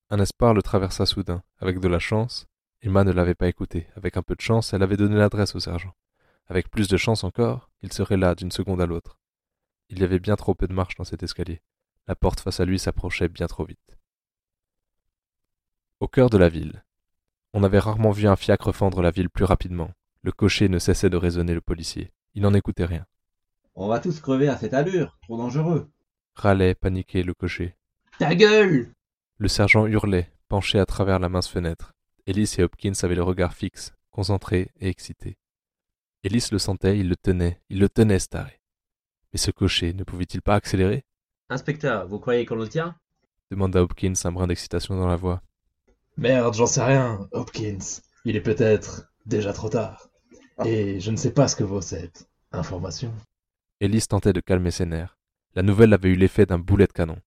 Un 0.10 0.20
espoir 0.20 0.56
le 0.56 0.64
traversa 0.64 1.06
soudain. 1.06 1.44
Avec 1.60 1.80
de 1.80 1.88
la 1.88 2.00
chance, 2.00 2.48
Emma 2.82 3.04
ne 3.04 3.12
l'avait 3.12 3.36
pas 3.36 3.48
écouté. 3.48 3.88
Avec 3.96 4.18
un 4.18 4.24
peu 4.24 4.36
de 4.36 4.42
chance, 4.42 4.74
elle 4.74 4.82
avait 4.82 4.98
donné 4.98 5.16
l'adresse 5.16 5.54
au 5.54 5.60
sergent. 5.60 5.94
Avec 6.48 6.72
plus 6.72 6.88
de 6.88 6.98
chance 6.98 7.24
encore, 7.24 7.70
il 7.84 7.94
serait 7.94 8.18
là 8.18 8.34
d'une 8.34 8.52
seconde 8.52 8.82
à 8.82 8.88
l'autre. 8.88 9.20
Il 9.90 10.00
y 10.00 10.04
avait 10.04 10.20
bien 10.20 10.36
trop 10.36 10.56
peu 10.56 10.68
de 10.68 10.74
marche 10.74 10.96
dans 10.96 11.04
cet 11.04 11.22
escalier. 11.22 11.62
La 12.08 12.16
porte 12.16 12.40
face 12.40 12.60
à 12.60 12.66
lui 12.66 12.80
s'approchait 12.80 13.30
bien 13.30 13.46
trop 13.46 13.66
vite. 13.66 13.99
Au 16.00 16.08
cœur 16.08 16.30
de 16.30 16.38
la 16.38 16.48
ville. 16.48 16.86
On 17.54 17.64
avait 17.64 17.78
rarement 17.78 18.12
vu 18.12 18.26
un 18.26 18.38
fiacre 18.38 18.72
fendre 18.72 19.02
la 19.02 19.12
ville 19.12 19.30
plus 19.30 19.44
rapidement. 19.44 19.92
Le 20.22 20.32
cocher 20.32 20.70
ne 20.70 20.80
cessait 20.80 21.10
de 21.10 21.18
raisonner 21.18 21.54
le 21.54 21.60
policier. 21.60 22.14
Il 22.36 22.44
n'en 22.44 22.54
écoutait 22.54 22.86
rien. 22.86 23.06
On 23.76 23.90
va 23.90 24.00
tous 24.00 24.22
crever 24.22 24.48
à 24.48 24.56
cette 24.56 24.74
allure, 24.74 25.18
trop 25.22 25.38
dangereux. 25.38 25.90
Râlait, 26.36 26.74
paniqué 26.74 27.22
le 27.22 27.34
cocher. 27.34 27.76
Ta 28.18 28.34
gueule 28.34 28.94
Le 29.40 29.48
sergent 29.50 29.88
hurlait, 29.88 30.32
penché 30.48 30.80
à 30.80 30.86
travers 30.86 31.20
la 31.20 31.28
mince 31.28 31.50
fenêtre. 31.50 31.94
Ellis 32.26 32.56
et 32.58 32.64
Hopkins 32.64 32.94
avaient 33.04 33.16
le 33.16 33.24
regard 33.24 33.54
fixe, 33.54 33.94
concentré 34.10 34.72
et 34.80 34.88
excité. 34.88 35.38
Ellis 36.24 36.48
le 36.54 36.60
sentait, 36.60 36.98
il 36.98 37.10
le 37.10 37.18
tenait, 37.18 37.60
il 37.70 37.80
le 37.80 37.90
tenait, 37.90 38.20
staré. 38.20 38.62
Mais 39.34 39.40
ce 39.40 39.52
cocher 39.52 39.94
ne 39.94 40.06
pouvait-il 40.06 40.42
pas 40.42 40.56
accélérer? 40.56 41.04
Inspecteur, 41.50 42.08
vous 42.08 42.20
croyez 42.20 42.46
qu'on 42.46 42.56
le 42.56 42.70
tient? 42.70 42.96
demanda 43.52 43.82
Hopkins, 43.82 44.14
un 44.24 44.32
brin 44.32 44.48
d'excitation 44.48 44.96
dans 44.96 45.08
la 45.08 45.18
voix. 45.18 45.42
Merde, 46.20 46.54
j'en 46.54 46.66
sais 46.66 46.84
rien, 46.84 47.30
Hopkins. 47.32 48.02
Il 48.26 48.36
est 48.36 48.42
peut-être 48.42 49.10
déjà 49.26 49.54
trop 49.54 49.70
tard. 49.70 50.10
Et 50.66 51.00
je 51.00 51.12
ne 51.12 51.16
sais 51.16 51.32
pas 51.32 51.48
ce 51.48 51.56
que 51.56 51.64
vaut 51.64 51.80
cette 51.80 52.28
information. 52.52 53.14
Ellis 53.80 54.06
tentait 54.08 54.34
de 54.34 54.42
calmer 54.42 54.72
ses 54.72 54.86
nerfs. 54.86 55.18
La 55.56 55.64
nouvelle 55.64 55.94
avait 55.94 56.10
eu 56.10 56.16
l'effet 56.16 56.46
d'un 56.46 56.60
boulet 56.60 56.88
de 56.88 56.92
canon. 56.92 57.18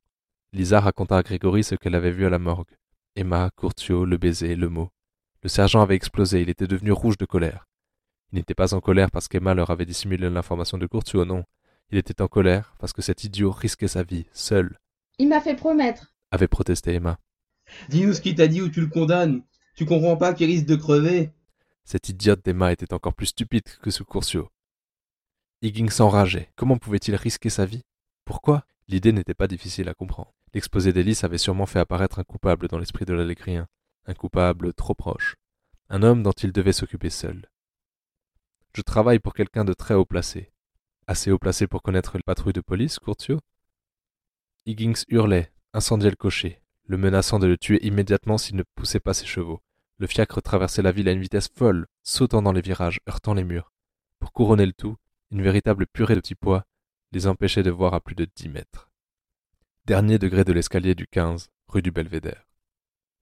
Lisa 0.52 0.80
raconta 0.80 1.16
à 1.16 1.22
Grégory 1.22 1.64
ce 1.64 1.75
qu'elle 1.75 1.94
avait 1.94 2.11
vu 2.11 2.26
à 2.26 2.30
la 2.30 2.38
morgue. 2.38 2.68
Emma, 3.16 3.49
Courtiot, 3.56 4.04
le 4.04 4.18
baiser, 4.18 4.56
le 4.56 4.68
mot. 4.68 4.90
Le 5.42 5.49
sergent 5.49 5.80
avait 5.80 5.94
explosé, 5.96 6.42
il 6.42 6.50
était 6.50 6.66
devenu 6.66 6.92
rouge 6.92 7.16
de 7.16 7.25
colère. 7.25 7.66
Il 8.30 8.37
n'était 8.37 8.54
pas 8.54 8.75
en 8.75 8.80
colère 8.80 9.11
parce 9.11 9.28
qu'Emma 9.28 9.54
leur 9.54 9.70
avait 9.70 9.87
dissimulé 9.87 10.28
l'information 10.28 10.76
de 10.76 10.87
Courtiot, 10.87 11.25
non. 11.25 11.44
Il 11.90 11.99
était 11.99 12.20
en 12.20 12.28
colère 12.28 12.75
parce 12.78 12.92
que 12.92 13.00
cet 13.02 13.25
idiot 13.25 13.50
risquait 13.50 13.88
sa 13.88 14.02
vie, 14.02 14.26
seul, 14.32 14.78
Il 15.18 15.28
m'a 15.28 15.40
fait 15.40 15.56
promettre. 15.56 16.12
avait 16.30 16.49
protesté 16.49 16.94
Emma. 16.94 17.18
Dis-nous 17.88 18.14
ce 18.14 18.21
qu'il 18.21 18.35
t'a 18.35 18.49
dit 18.49 18.62
ou 18.62 18.69
tu 18.69 18.81
le 18.81 18.87
condamnes. 18.87 19.43
Tu 19.75 19.87
comprends 19.87 20.17
pas 20.17 20.35
qu'il 20.35 20.47
risque 20.47 20.67
de 20.67 20.76
crever 20.76 21.33
Cette 21.85 22.09
idiote 22.09 22.45
d'Emma 22.45 22.73
était 22.73 22.93
encore 22.93 23.14
plus 23.14 23.26
stupide 23.26 23.64
que 23.81 23.91
ce 23.91 24.02
Courtiot. 24.02 24.50
Higgins 25.62 25.91
s'enrageait. 25.91 26.50
Comment 26.57 26.76
pouvait-il 26.76 27.14
risquer 27.14 27.50
sa 27.50 27.67
vie? 27.67 27.83
Pourquoi? 28.25 28.64
L'idée 28.88 29.12
n'était 29.12 29.35
pas 29.35 29.47
difficile 29.47 29.88
à 29.88 29.95
comprendre. 29.95 30.33
L'exposé 30.55 30.93
d'Hélice 30.93 31.25
avait 31.25 31.38
sûrement 31.38 31.67
fait 31.67 31.79
apparaître 31.79 32.19
un 32.19 32.25
coupable 32.25 32.69
dans 32.69 32.79
l'esprit 32.79 33.05
de 33.05 33.14
l'Alécrien, 33.14 33.67
un 34.07 34.14
coupable 34.14 34.75
trop 34.75 34.95
proche, 34.95 35.37
un 35.88 36.02
homme 36.02 36.23
dont 36.23 36.33
il 36.33 36.52
devait 36.52 36.73
s'occuper 36.73 37.11
seul. 37.11 37.49
Je 38.75 38.83
travaille 38.83 39.19
pour 39.19 39.35
quelqu'un 39.35 39.64
de 39.64 39.73
très 39.73 39.95
haut 39.95 40.05
placé. 40.05 40.50
Assez 41.07 41.31
haut 41.31 41.38
placé 41.38 41.67
pour 41.67 41.83
connaître 41.83 42.17
le 42.17 42.23
patrouille 42.23 42.52
de 42.52 42.61
police, 42.61 42.99
Courtiot 42.99 43.41
Higgins 44.67 45.05
hurlait, 45.09 45.52
incendiait 45.73 46.11
le 46.11 46.17
cocher, 46.17 46.62
le 46.87 46.97
menaçant 46.97 47.39
de 47.39 47.47
le 47.47 47.57
tuer 47.57 47.85
immédiatement 47.85 48.39
s'il 48.39 48.57
ne 48.57 48.65
poussait 48.75 49.01
pas 49.01 49.15
ses 49.15 49.27
chevaux. 49.27 49.61
Le 49.99 50.07
fiacre 50.07 50.43
traversait 50.43 50.83
la 50.83 50.93
ville 50.93 51.09
à 51.09 51.12
une 51.12 51.21
vitesse 51.21 51.49
folle, 51.49 51.87
sautant 52.03 52.43
dans 52.43 52.53
les 52.53 52.61
virages, 52.61 53.01
heurtant 53.09 53.35
les 53.35 53.45
murs. 53.45 53.73
Pour 54.19 54.33
couronner 54.33 54.67
le 54.67 54.73
tout, 54.73 54.97
une 55.31 55.43
véritable 55.43 55.87
purée 55.87 56.15
de 56.15 56.21
petits 56.21 56.35
pois 56.35 56.65
les 57.12 57.27
empêchait 57.27 57.62
de 57.62 57.71
voir 57.71 57.95
à 57.95 58.01
plus 58.01 58.15
de 58.15 58.27
dix 58.37 58.49
mètres. 58.49 58.91
Dernier 59.85 60.19
degré 60.19 60.45
de 60.45 60.53
l'escalier 60.53 60.95
du 60.95 61.07
15, 61.07 61.51
rue 61.69 61.83
du 61.83 61.91
Belvédère. 61.91 62.49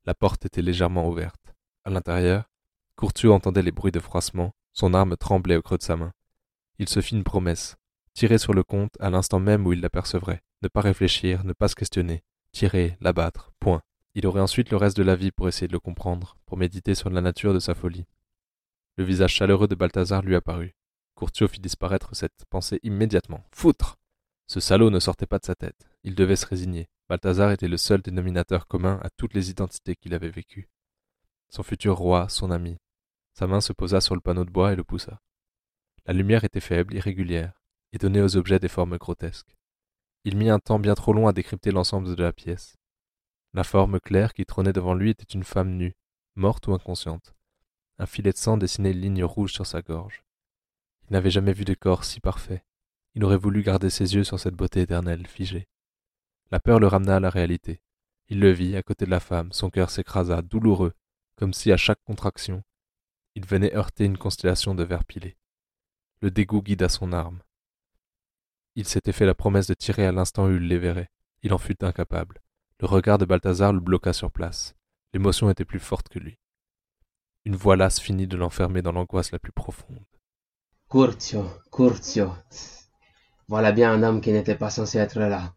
La 0.05 0.15
porte 0.15 0.47
était 0.47 0.63
légèrement 0.63 1.09
ouverte. 1.09 1.55
À 1.85 1.91
l'intérieur, 1.91 2.51
Courtiot 2.97 3.33
entendait 3.33 3.63
les 3.63 3.73
bruits 3.73 3.93
de 3.93 4.01
froissement, 4.01 4.55
son 4.73 4.95
arme 4.95 5.17
tremblait 5.17 5.57
au 5.57 5.63
creux 5.63 5.79
de 5.79 5.83
sa 5.83 5.97
main. 5.97 6.13
Il 6.79 6.89
se 6.89 7.01
fit 7.01 7.17
une 7.17 7.25
promesse, 7.25 7.77
tirer 8.15 8.39
sur 8.39 8.55
le 8.55 8.63
comte 8.63 8.95
à 9.01 9.11
l'instant 9.11 9.41
même 9.41 9.67
où 9.67 9.73
il 9.73 9.81
l'apercevrait, 9.81 10.43
ne 10.63 10.69
pas 10.69 10.81
réfléchir, 10.81 11.45
ne 11.45 11.53
pas 11.53 11.69
se 11.69 11.75
questionner, 11.75 12.23
tirer, 12.53 12.97
l'abattre, 13.01 13.53
point. 13.61 13.83
Il 14.15 14.27
aurait 14.27 14.41
ensuite 14.41 14.71
le 14.71 14.77
reste 14.77 14.97
de 14.97 15.03
la 15.03 15.17
vie 15.17 15.31
pour 15.31 15.49
essayer 15.49 15.69
de 15.69 15.73
le 15.73 15.79
comprendre, 15.79 16.37
pour 16.47 16.59
méditer 16.59 16.95
sur 16.95 17.11
la 17.11 17.21
nature 17.21 17.55
de 17.55 17.61
sa 17.61 17.75
folie. 17.75 18.07
Le 18.97 19.05
visage 19.05 19.35
chaleureux 19.35 19.69
de 19.69 19.75
Balthazar 19.75 20.23
lui 20.23 20.35
apparut. 20.35 20.75
Courtiot 21.15 21.49
fit 21.49 21.61
disparaître 21.61 22.15
cette 22.17 22.45
pensée 22.51 22.81
immédiatement. 22.83 23.45
Foutre 23.53 23.99
Ce 24.47 24.59
salaud 24.59 24.91
ne 24.91 24.99
sortait 24.99 25.27
pas 25.27 25.39
de 25.39 25.45
sa 25.45 25.55
tête. 25.55 25.89
Il 26.03 26.15
devait 26.15 26.37
se 26.37 26.47
résigner. 26.47 26.89
Balthazar 27.09 27.51
était 27.53 27.69
le 27.69 27.77
seul 27.77 28.03
dénominateur 28.03 28.67
commun 28.67 28.99
à 29.03 29.11
toutes 29.11 29.35
les 29.35 29.51
identités 29.51 29.97
qu'il 29.97 30.15
avait 30.15 30.31
vécues. 30.31 30.69
Son 31.49 31.63
futur 31.63 31.97
roi, 31.97 32.29
son 32.29 32.51
ami. 32.51 32.79
Sa 33.35 33.47
main 33.47 33.61
se 33.61 33.73
posa 33.73 34.01
sur 34.01 34.15
le 34.15 34.21
panneau 34.21 34.45
de 34.45 34.51
bois 34.51 34.73
et 34.73 34.77
le 34.77 34.85
poussa. 34.85 35.21
La 36.07 36.15
lumière 36.15 36.45
était 36.45 36.61
faible, 36.61 36.95
irrégulière, 36.95 37.61
et 37.93 37.99
donnait 37.99 38.23
aux 38.23 38.37
objets 38.37 38.59
des 38.59 38.69
formes 38.69 38.97
grotesques. 38.97 39.57
Il 40.25 40.37
mit 40.37 40.51
un 40.51 40.59
temps 40.59 40.79
bien 40.79 40.95
trop 40.95 41.13
long 41.13 41.29
à 41.29 41.33
décrypter 41.33 41.71
l'ensemble 41.71 42.15
de 42.15 42.23
la 42.23 42.33
pièce. 42.33 42.77
La 43.55 43.65
forme 43.65 44.01
claire 44.01 44.35
qui 44.35 44.45
trônait 44.45 44.73
devant 44.73 44.95
lui 44.95 45.11
était 45.11 45.25
une 45.25 45.45
femme 45.45 45.77
nue, 45.77 45.97
morte 46.37 46.67
ou 46.69 46.75
inconsciente. 46.75 47.35
Un 47.99 48.07
filet 48.07 48.33
de 48.33 48.37
sang 48.37 48.57
dessinait 48.57 48.93
une 48.93 49.01
ligne 49.01 49.25
rouge 49.25 49.53
sur 49.53 49.67
sa 49.67 49.83
gorge. 49.83 50.23
Il 51.09 51.15
n'avait 51.15 51.31
jamais 51.31 51.53
vu 51.53 51.65
de 51.65 51.75
corps 51.75 52.05
si 52.05 52.21
parfait. 52.21 52.65
Il 53.15 53.25
aurait 53.25 53.37
voulu 53.37 53.63
garder 53.63 53.91
ses 53.91 54.15
yeux 54.15 54.25
sur 54.25 54.39
cette 54.39 54.55
beauté 54.55 54.83
éternelle, 54.83 55.27
figée. 55.27 55.69
La 56.51 56.61
peur 56.61 56.81
le 56.81 56.87
ramena 56.87 57.17
à 57.17 57.21
la 57.21 57.31
réalité. 57.31 57.81
Il 58.29 58.41
le 58.41 58.53
vit, 58.53 58.77
à 58.77 58.83
côté 58.83 59.07
de 59.07 59.11
la 59.11 59.21
femme, 59.21 59.53
son 59.53 59.71
cœur 59.71 59.91
s'écrasa, 59.91 60.43
douloureux, 60.43 60.95
comme 61.35 61.53
si 61.53 61.73
à 61.73 61.77
chaque 61.77 62.03
contraction, 62.05 62.63
il 63.35 63.47
venait 63.47 63.75
heurter 63.75 64.05
une 64.05 64.19
constellation 64.19 64.75
de 64.75 64.85
vers 64.85 65.05
pilés. 65.05 65.37
Le 66.21 66.31
dégoût 66.31 66.63
guida 66.63 66.89
son 66.89 67.13
arme. 67.13 67.43
Il 68.81 68.89
s'était 68.89 69.13
fait 69.13 69.27
la 69.27 69.35
promesse 69.35 69.67
de 69.67 69.75
tirer 69.75 70.07
à 70.07 70.11
l'instant 70.11 70.47
où 70.47 70.53
il 70.53 70.67
les 70.67 70.79
verrait. 70.79 71.11
Il 71.43 71.53
en 71.53 71.59
fut 71.59 71.85
incapable. 71.85 72.41
Le 72.79 72.87
regard 72.87 73.19
de 73.19 73.27
Balthazar 73.27 73.75
le 73.75 73.81
bloqua 73.81 74.15
sur 74.15 74.33
place. 74.33 74.75
L'émotion 75.13 75.51
était 75.51 75.67
plus 75.67 75.79
forte 75.79 76.09
que 76.09 76.19
lui. 76.19 76.39
Une 77.45 77.57
voix 77.57 77.77
lasse 77.77 78.01
finit 78.01 78.27
de 78.27 78.39
l'enfermer 78.39 78.81
dans 78.81 78.93
l'angoisse 78.93 79.33
la 79.33 79.39
plus 79.39 79.53
profonde. 79.53 80.07
Curtio, 80.91 81.45
Curtio. 81.71 82.33
Voilà 83.49 83.73
bien 83.73 83.93
un 83.93 84.03
homme 84.03 84.23
qui 84.23 84.33
n'était 84.33 84.57
pas 84.57 84.71
censé 84.71 84.97
être 84.97 85.21
là. 85.21 85.55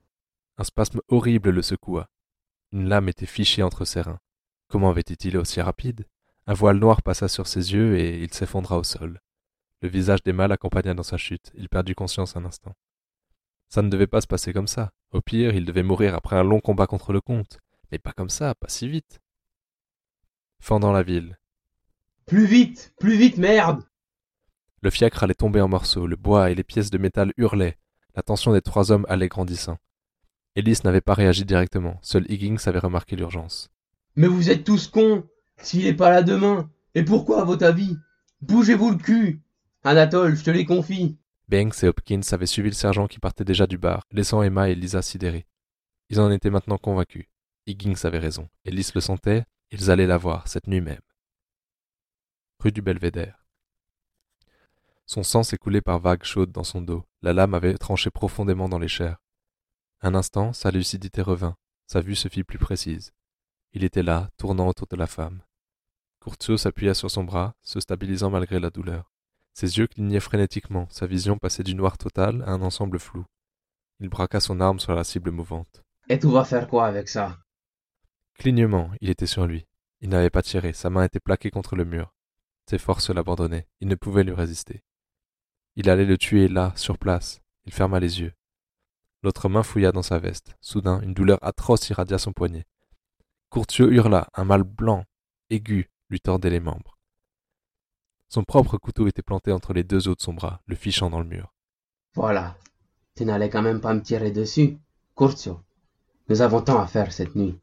Un 0.57 0.65
spasme 0.65 0.99
horrible 1.07 1.51
le 1.51 1.61
secoua. 1.61 2.09
Une 2.73 2.89
lame 2.89 3.07
était 3.07 3.25
fichée 3.25 3.63
entre 3.63 3.85
ses 3.85 4.01
reins. 4.01 4.19
Comment 4.67 4.89
avait-il 4.89 5.37
aussi 5.37 5.61
rapide? 5.61 6.05
Un 6.45 6.53
voile 6.53 6.77
noir 6.77 7.01
passa 7.01 7.29
sur 7.29 7.47
ses 7.47 7.71
yeux 7.71 7.97
et 7.97 8.21
il 8.21 8.33
s'effondra 8.33 8.77
au 8.77 8.83
sol. 8.83 9.21
Le 9.79 9.87
visage 9.87 10.23
d'Emma 10.23 10.49
l'accompagna 10.49 10.93
dans 10.93 11.03
sa 11.03 11.15
chute. 11.15 11.53
Il 11.55 11.69
perdit 11.69 11.95
conscience 11.95 12.35
un 12.35 12.43
instant. 12.43 12.75
Ça 13.73 13.81
ne 13.81 13.89
devait 13.89 14.05
pas 14.05 14.21
se 14.21 14.27
passer 14.27 14.53
comme 14.53 14.67
ça. 14.67 14.91
Au 15.13 15.21
pire, 15.21 15.55
il 15.55 15.65
devait 15.65 15.81
mourir 15.81 16.13
après 16.13 16.35
un 16.35 16.43
long 16.43 16.59
combat 16.59 16.85
contre 16.85 17.11
le 17.11 17.21
comte. 17.21 17.57
Mais 17.91 17.97
pas 17.97 18.11
comme 18.11 18.29
ça, 18.29 18.53
pas 18.53 18.69
si 18.69 18.87
vite. 18.87 19.19
Fendant 20.59 20.91
la 20.91 21.01
ville. 21.01 21.39
Plus 22.27 22.45
vite, 22.45 22.93
plus 22.99 23.17
vite, 23.17 23.39
merde 23.39 23.81
Le 24.83 24.91
fiacre 24.91 25.23
allait 25.23 25.33
tomber 25.33 25.59
en 25.59 25.69
morceaux, 25.69 26.05
le 26.05 26.15
bois 26.15 26.51
et 26.51 26.53
les 26.53 26.63
pièces 26.63 26.91
de 26.91 26.99
métal 26.99 27.33
hurlaient. 27.35 27.79
La 28.13 28.21
tension 28.21 28.53
des 28.53 28.61
trois 28.61 28.91
hommes 28.91 29.07
allait 29.09 29.27
grandissant. 29.27 29.79
Ellis 30.55 30.81
n'avait 30.83 31.01
pas 31.01 31.15
réagi 31.15 31.43
directement. 31.43 31.97
Seul 32.03 32.31
Higgins 32.31 32.63
avait 32.67 32.77
remarqué 32.77 33.15
l'urgence. 33.15 33.71
Mais 34.15 34.27
vous 34.27 34.51
êtes 34.51 34.65
tous 34.65 34.87
cons 34.87 35.27
S'il 35.57 35.87
est 35.87 35.95
pas 35.95 36.11
là 36.11 36.21
demain 36.21 36.69
Et 36.93 37.01
pourquoi, 37.01 37.41
à 37.41 37.43
votre 37.43 37.65
avis? 37.65 37.97
Bougez-vous 38.41 38.91
le 38.91 38.97
cul 38.97 39.41
Anatole, 39.83 40.35
je 40.35 40.43
te 40.43 40.51
les 40.51 40.63
confie 40.63 41.17
Banks 41.49 41.83
et 41.83 41.87
Hopkins 41.87 42.21
avaient 42.31 42.45
suivi 42.45 42.69
le 42.69 42.75
sergent 42.75 43.07
qui 43.07 43.19
partait 43.19 43.43
déjà 43.43 43.67
du 43.67 43.77
bar, 43.77 44.03
laissant 44.11 44.41
Emma 44.41 44.69
et 44.69 44.75
Lisa 44.75 45.01
sidérés. 45.01 45.45
Ils 46.09 46.19
en 46.19 46.31
étaient 46.31 46.49
maintenant 46.49 46.77
convaincus. 46.77 47.25
Higgins 47.65 48.03
avait 48.03 48.19
raison. 48.19 48.49
Ellis 48.65 48.91
le 48.93 49.01
sentait, 49.01 49.45
ils 49.71 49.89
allaient 49.89 50.07
la 50.07 50.17
voir, 50.17 50.47
cette 50.47 50.67
nuit 50.67 50.81
même. 50.81 51.01
Rue 52.59 52.71
du 52.71 52.81
Belvédère. 52.81 53.45
Son 55.05 55.23
sang 55.23 55.43
s'écoulait 55.43 55.81
par 55.81 55.99
vagues 55.99 56.23
chaudes 56.23 56.51
dans 56.51 56.63
son 56.63 56.81
dos. 56.81 57.03
La 57.21 57.33
lame 57.33 57.53
avait 57.53 57.77
tranché 57.77 58.09
profondément 58.09 58.69
dans 58.69 58.79
les 58.79 58.87
chairs. 58.87 59.21
Un 60.01 60.15
instant, 60.15 60.53
sa 60.53 60.71
lucidité 60.71 61.21
revint. 61.21 61.57
Sa 61.87 62.01
vue 62.01 62.15
se 62.15 62.27
fit 62.27 62.43
plus 62.43 62.57
précise. 62.57 63.13
Il 63.73 63.83
était 63.83 64.03
là, 64.03 64.29
tournant 64.37 64.67
autour 64.67 64.87
de 64.87 64.95
la 64.95 65.07
femme. 65.07 65.43
Curtio 66.21 66.57
s'appuya 66.57 66.93
sur 66.93 67.11
son 67.11 67.23
bras, 67.23 67.55
se 67.61 67.79
stabilisant 67.79 68.29
malgré 68.29 68.59
la 68.59 68.69
douleur. 68.69 69.12
Ses 69.53 69.77
yeux 69.77 69.87
clignaient 69.87 70.19
frénétiquement, 70.19 70.87
sa 70.89 71.05
vision 71.05 71.37
passait 71.37 71.63
du 71.63 71.75
noir 71.75 71.97
total 71.97 72.43
à 72.43 72.51
un 72.51 72.61
ensemble 72.61 72.99
flou. 72.99 73.25
Il 73.99 74.09
braqua 74.09 74.39
son 74.39 74.59
arme 74.59 74.79
sur 74.79 74.95
la 74.95 75.03
cible 75.03 75.31
mouvante. 75.31 75.83
Et 76.09 76.19
tu 76.19 76.27
vas 76.27 76.43
faire 76.43 76.67
quoi 76.67 76.87
avec 76.87 77.07
ça? 77.07 77.37
Clignement, 78.35 78.91
il 78.99 79.09
était 79.09 79.27
sur 79.27 79.45
lui. 79.45 79.67
Il 80.01 80.09
n'avait 80.09 80.31
pas 80.31 80.41
tiré, 80.41 80.73
sa 80.73 80.89
main 80.89 81.03
était 81.03 81.19
plaquée 81.19 81.51
contre 81.51 81.75
le 81.75 81.85
mur. 81.85 82.13
Ses 82.69 82.79
forces 82.79 83.09
l'abandonnaient, 83.09 83.67
il 83.79 83.87
ne 83.87 83.95
pouvait 83.95 84.23
lui 84.23 84.33
résister. 84.33 84.83
Il 85.75 85.89
allait 85.89 86.05
le 86.05 86.17
tuer 86.17 86.47
là, 86.47 86.73
sur 86.75 86.97
place. 86.97 87.41
Il 87.65 87.73
ferma 87.73 87.99
les 87.99 88.21
yeux. 88.21 88.33
L'autre 89.21 89.47
main 89.49 89.63
fouilla 89.63 89.91
dans 89.91 90.01
sa 90.01 90.19
veste. 90.19 90.55
Soudain, 90.59 90.99
une 91.01 91.13
douleur 91.13 91.39
atroce 91.41 91.89
irradia 91.89 92.17
son 92.17 92.33
poignet. 92.33 92.65
Curtio 93.51 93.89
hurla, 93.89 94.27
un 94.33 94.43
mal 94.43 94.63
blanc, 94.63 95.05
aigu, 95.49 95.89
lui 96.09 96.19
tordait 96.19 96.49
les 96.49 96.59
membres. 96.59 96.92
Son 98.33 98.43
propre 98.43 98.79
couteau 98.79 99.05
était 99.05 99.21
planté 99.21 99.51
entre 99.51 99.73
les 99.73 99.83
deux 99.83 100.07
os 100.07 100.17
de 100.17 100.21
son 100.23 100.33
bras, 100.33 100.63
le 100.65 100.75
fichant 100.75 101.11
dans 101.11 101.19
le 101.19 101.27
mur. 101.27 101.53
Voilà. 102.15 102.57
Tu 103.15 103.25
n'allais 103.25 103.51
quand 103.51 103.61
même 103.61 103.79
pas 103.79 103.93
me 103.93 104.01
tirer 104.01 104.31
dessus, 104.31 104.79
Curtio. 105.15 105.61
Nous 106.29 106.41
avons 106.41 106.63
tant 106.63 106.81
à 106.81 106.87
faire 106.87 107.11
cette 107.11 107.35
nuit. 107.35 107.59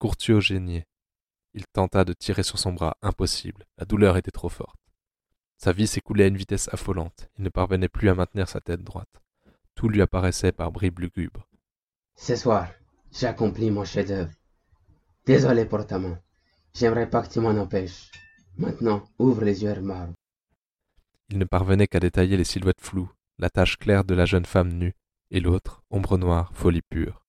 Curtio 0.00 0.40
geignait. 0.40 0.86
Il 1.52 1.66
tenta 1.66 2.06
de 2.06 2.14
tirer 2.14 2.44
sur 2.44 2.58
son 2.58 2.72
bras, 2.72 2.96
impossible. 3.02 3.66
La 3.76 3.84
douleur 3.84 4.16
était 4.16 4.30
trop 4.30 4.48
forte. 4.48 4.80
Sa 5.58 5.72
vie 5.72 5.86
s'écoulait 5.86 6.24
à 6.24 6.28
une 6.28 6.38
vitesse 6.38 6.70
affolante. 6.72 7.28
Il 7.36 7.44
ne 7.44 7.50
parvenait 7.50 7.90
plus 7.90 8.08
à 8.08 8.14
maintenir 8.14 8.48
sa 8.48 8.62
tête 8.62 8.82
droite. 8.82 9.20
Tout 9.74 9.90
lui 9.90 10.00
apparaissait 10.00 10.50
par 10.50 10.72
bribes 10.72 11.00
lugubres. 11.00 11.46
Ce 12.16 12.36
soir, 12.36 12.68
j'ai 13.12 13.26
accompli 13.26 13.70
mon 13.70 13.84
chef-d'œuvre. 13.84 14.32
Désolé 15.26 15.66
pour 15.66 15.86
ta 15.86 15.98
main. 15.98 16.18
J'aimerais 16.72 17.10
pas 17.10 17.20
que 17.20 17.30
tu 17.30 17.40
m'en 17.40 17.50
empêches. 17.50 18.10
Maintenant, 18.58 19.08
ouvre 19.18 19.44
les 19.44 19.62
yeux, 19.62 19.70
Hermar. 19.70 20.08
Il 21.30 21.38
ne 21.38 21.44
parvenait 21.44 21.86
qu'à 21.86 22.00
détailler 22.00 22.36
les 22.36 22.44
silhouettes 22.44 22.80
floues, 22.80 23.10
la 23.38 23.50
tache 23.50 23.76
claire 23.76 24.04
de 24.04 24.14
la 24.14 24.24
jeune 24.24 24.46
femme 24.46 24.72
nue, 24.72 24.94
et 25.30 25.40
l'autre, 25.40 25.82
ombre 25.90 26.18
noire, 26.18 26.50
folie 26.54 26.82
pure. 26.82 27.24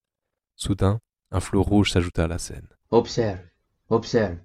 Soudain, 0.55 0.99
un 1.31 1.39
flot 1.39 1.61
rouge 1.61 1.91
s'ajouta 1.91 2.23
à 2.23 2.27
la 2.27 2.39
scène. 2.39 2.67
Observe, 2.89 3.39
observe. 3.89 4.37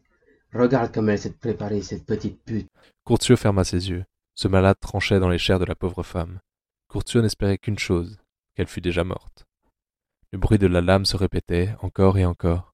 Regarde 0.53 0.93
comme 0.93 1.09
elle 1.09 1.19
s'est 1.19 1.33
préparée, 1.33 1.83
cette 1.83 2.05
petite 2.05 2.43
pute. 2.45 2.69
Curtio 3.07 3.37
ferma 3.37 3.65
ses 3.65 3.89
yeux. 3.89 4.05
Ce 4.35 4.49
malade 4.49 4.79
tranchait 4.79 5.21
dans 5.21 5.29
les 5.29 5.39
chairs 5.39 5.59
de 5.59 5.65
la 5.65 5.75
pauvre 5.75 6.03
femme. 6.03 6.39
Curtio 6.91 7.23
n'espérait 7.23 7.59
qu'une 7.59 7.79
chose, 7.79 8.19
qu'elle 8.55 8.67
fût 8.67 8.81
déjà 8.81 9.05
morte. 9.05 9.47
Le 10.33 10.39
bruit 10.39 10.59
de 10.59 10.67
la 10.67 10.81
lame 10.81 11.07
se 11.07 11.17
répétait 11.17 11.75
encore 11.81 12.19
et 12.19 12.27
encore. 12.27 12.74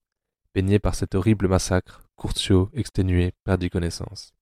Baigné 0.55 0.81
par 0.81 0.97
cet 0.97 1.15
horrible 1.15 1.47
massacre, 1.47 2.03
Curtio, 2.19 2.71
exténué, 2.75 3.35
perdit 3.45 3.71
connaissance. 3.71 4.35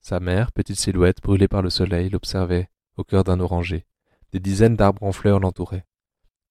Sa 0.00 0.20
mère, 0.20 0.52
petite 0.52 0.78
silhouette 0.78 1.20
brûlée 1.20 1.48
par 1.48 1.60
le 1.62 1.70
soleil, 1.70 2.08
l'observait, 2.08 2.70
au 2.96 3.02
cœur 3.02 3.24
d'un 3.24 3.40
oranger. 3.40 3.84
Des 4.30 4.38
dizaines 4.38 4.76
d'arbres 4.76 5.02
en 5.02 5.10
fleurs 5.10 5.40
l'entouraient. 5.40 5.84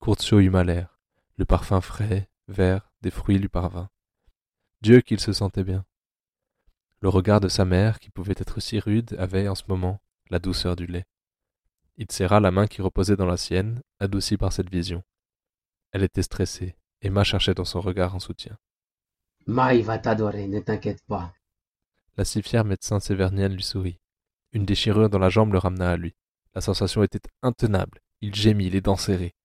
Curtio 0.01 0.41
eut 0.41 0.49
mal 0.49 0.67
l'air. 0.67 0.99
Le 1.37 1.45
parfum 1.45 1.79
frais, 1.79 2.29
vert, 2.49 2.91
des 3.01 3.11
fruits 3.11 3.39
lui 3.39 3.47
parvint. 3.47 3.89
Dieu 4.81 4.99
qu'il 4.99 5.21
se 5.21 5.31
sentait 5.31 5.63
bien. 5.63 5.85
Le 6.99 7.07
regard 7.07 7.39
de 7.39 7.47
sa 7.47 7.63
mère, 7.63 7.99
qui 7.99 8.09
pouvait 8.09 8.35
être 8.37 8.59
si 8.59 8.79
rude, 8.79 9.15
avait, 9.17 9.47
en 9.47 9.55
ce 9.55 9.63
moment, 9.69 10.01
la 10.29 10.39
douceur 10.39 10.75
du 10.75 10.87
lait. 10.87 11.05
Il 11.95 12.11
serra 12.11 12.41
la 12.41 12.51
main 12.51 12.67
qui 12.67 12.81
reposait 12.81 13.15
dans 13.15 13.25
la 13.25 13.37
sienne, 13.37 13.81
adoucie 13.99 14.35
par 14.37 14.51
cette 14.51 14.69
vision. 14.69 15.03
Elle 15.91 16.03
était 16.03 16.23
stressée. 16.23 16.75
Emma 17.01 17.23
cherchait 17.23 17.53
dans 17.53 17.63
son 17.63 17.79
regard 17.79 18.15
un 18.15 18.19
soutien. 18.19 18.57
Maï 19.47 19.81
va 19.83 19.99
t'adorer, 19.99 20.47
ne 20.47 20.59
t'inquiète 20.59 21.03
pas. 21.07 21.33
La 22.17 22.25
si 22.25 22.41
fière 22.41 22.65
médecin 22.65 22.99
sévernienne 22.99 23.53
lui 23.53 23.63
sourit. 23.63 23.99
Une 24.53 24.65
déchirure 24.65 25.09
dans 25.09 25.19
la 25.19 25.29
jambe 25.29 25.53
le 25.53 25.59
ramena 25.59 25.91
à 25.91 25.97
lui. 25.97 26.15
La 26.55 26.61
sensation 26.61 27.03
était 27.03 27.21
intenable. 27.43 27.99
Il 28.21 28.33
gémit, 28.33 28.69
les 28.69 28.81
dents 28.81 28.95
serrées. 28.95 29.35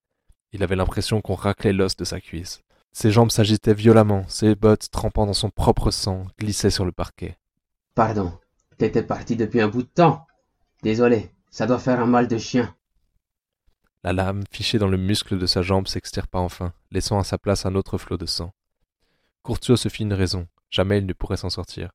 Il 0.52 0.62
avait 0.62 0.76
l'impression 0.76 1.20
qu'on 1.20 1.34
raclait 1.34 1.72
l'os 1.72 1.96
de 1.96 2.04
sa 2.04 2.20
cuisse. 2.20 2.62
Ses 2.92 3.10
jambes 3.10 3.30
s'agitaient 3.30 3.74
violemment, 3.74 4.26
ses 4.28 4.54
bottes, 4.54 4.90
trempant 4.90 5.26
dans 5.26 5.34
son 5.34 5.50
propre 5.50 5.90
sang, 5.90 6.26
glissaient 6.38 6.70
sur 6.70 6.84
le 6.84 6.92
parquet. 6.92 7.36
Pardon, 7.94 8.32
t'étais 8.78 9.02
parti 9.02 9.36
depuis 9.36 9.60
un 9.60 9.68
bout 9.68 9.82
de 9.82 9.88
temps. 9.88 10.26
Désolé, 10.82 11.30
ça 11.50 11.66
doit 11.66 11.78
faire 11.78 12.00
un 12.00 12.06
mal 12.06 12.26
de 12.26 12.38
chien. 12.38 12.74
La 14.02 14.12
lame, 14.12 14.44
fichée 14.50 14.78
dans 14.78 14.88
le 14.88 14.96
muscle 14.96 15.38
de 15.38 15.46
sa 15.46 15.60
jambe, 15.60 15.86
s'extirpa 15.86 16.38
enfin, 16.38 16.72
laissant 16.90 17.18
à 17.18 17.24
sa 17.24 17.36
place 17.36 17.66
un 17.66 17.74
autre 17.74 17.98
flot 17.98 18.16
de 18.16 18.26
sang. 18.26 18.52
Curtio 19.44 19.76
se 19.76 19.88
fit 19.88 20.03
une 20.03 20.12
raison. 20.12 20.48
Jamais 20.70 20.98
il 20.98 21.07
ne 21.07 21.12
pourrait 21.12 21.37
s'en 21.37 21.50
sortir. 21.50 21.90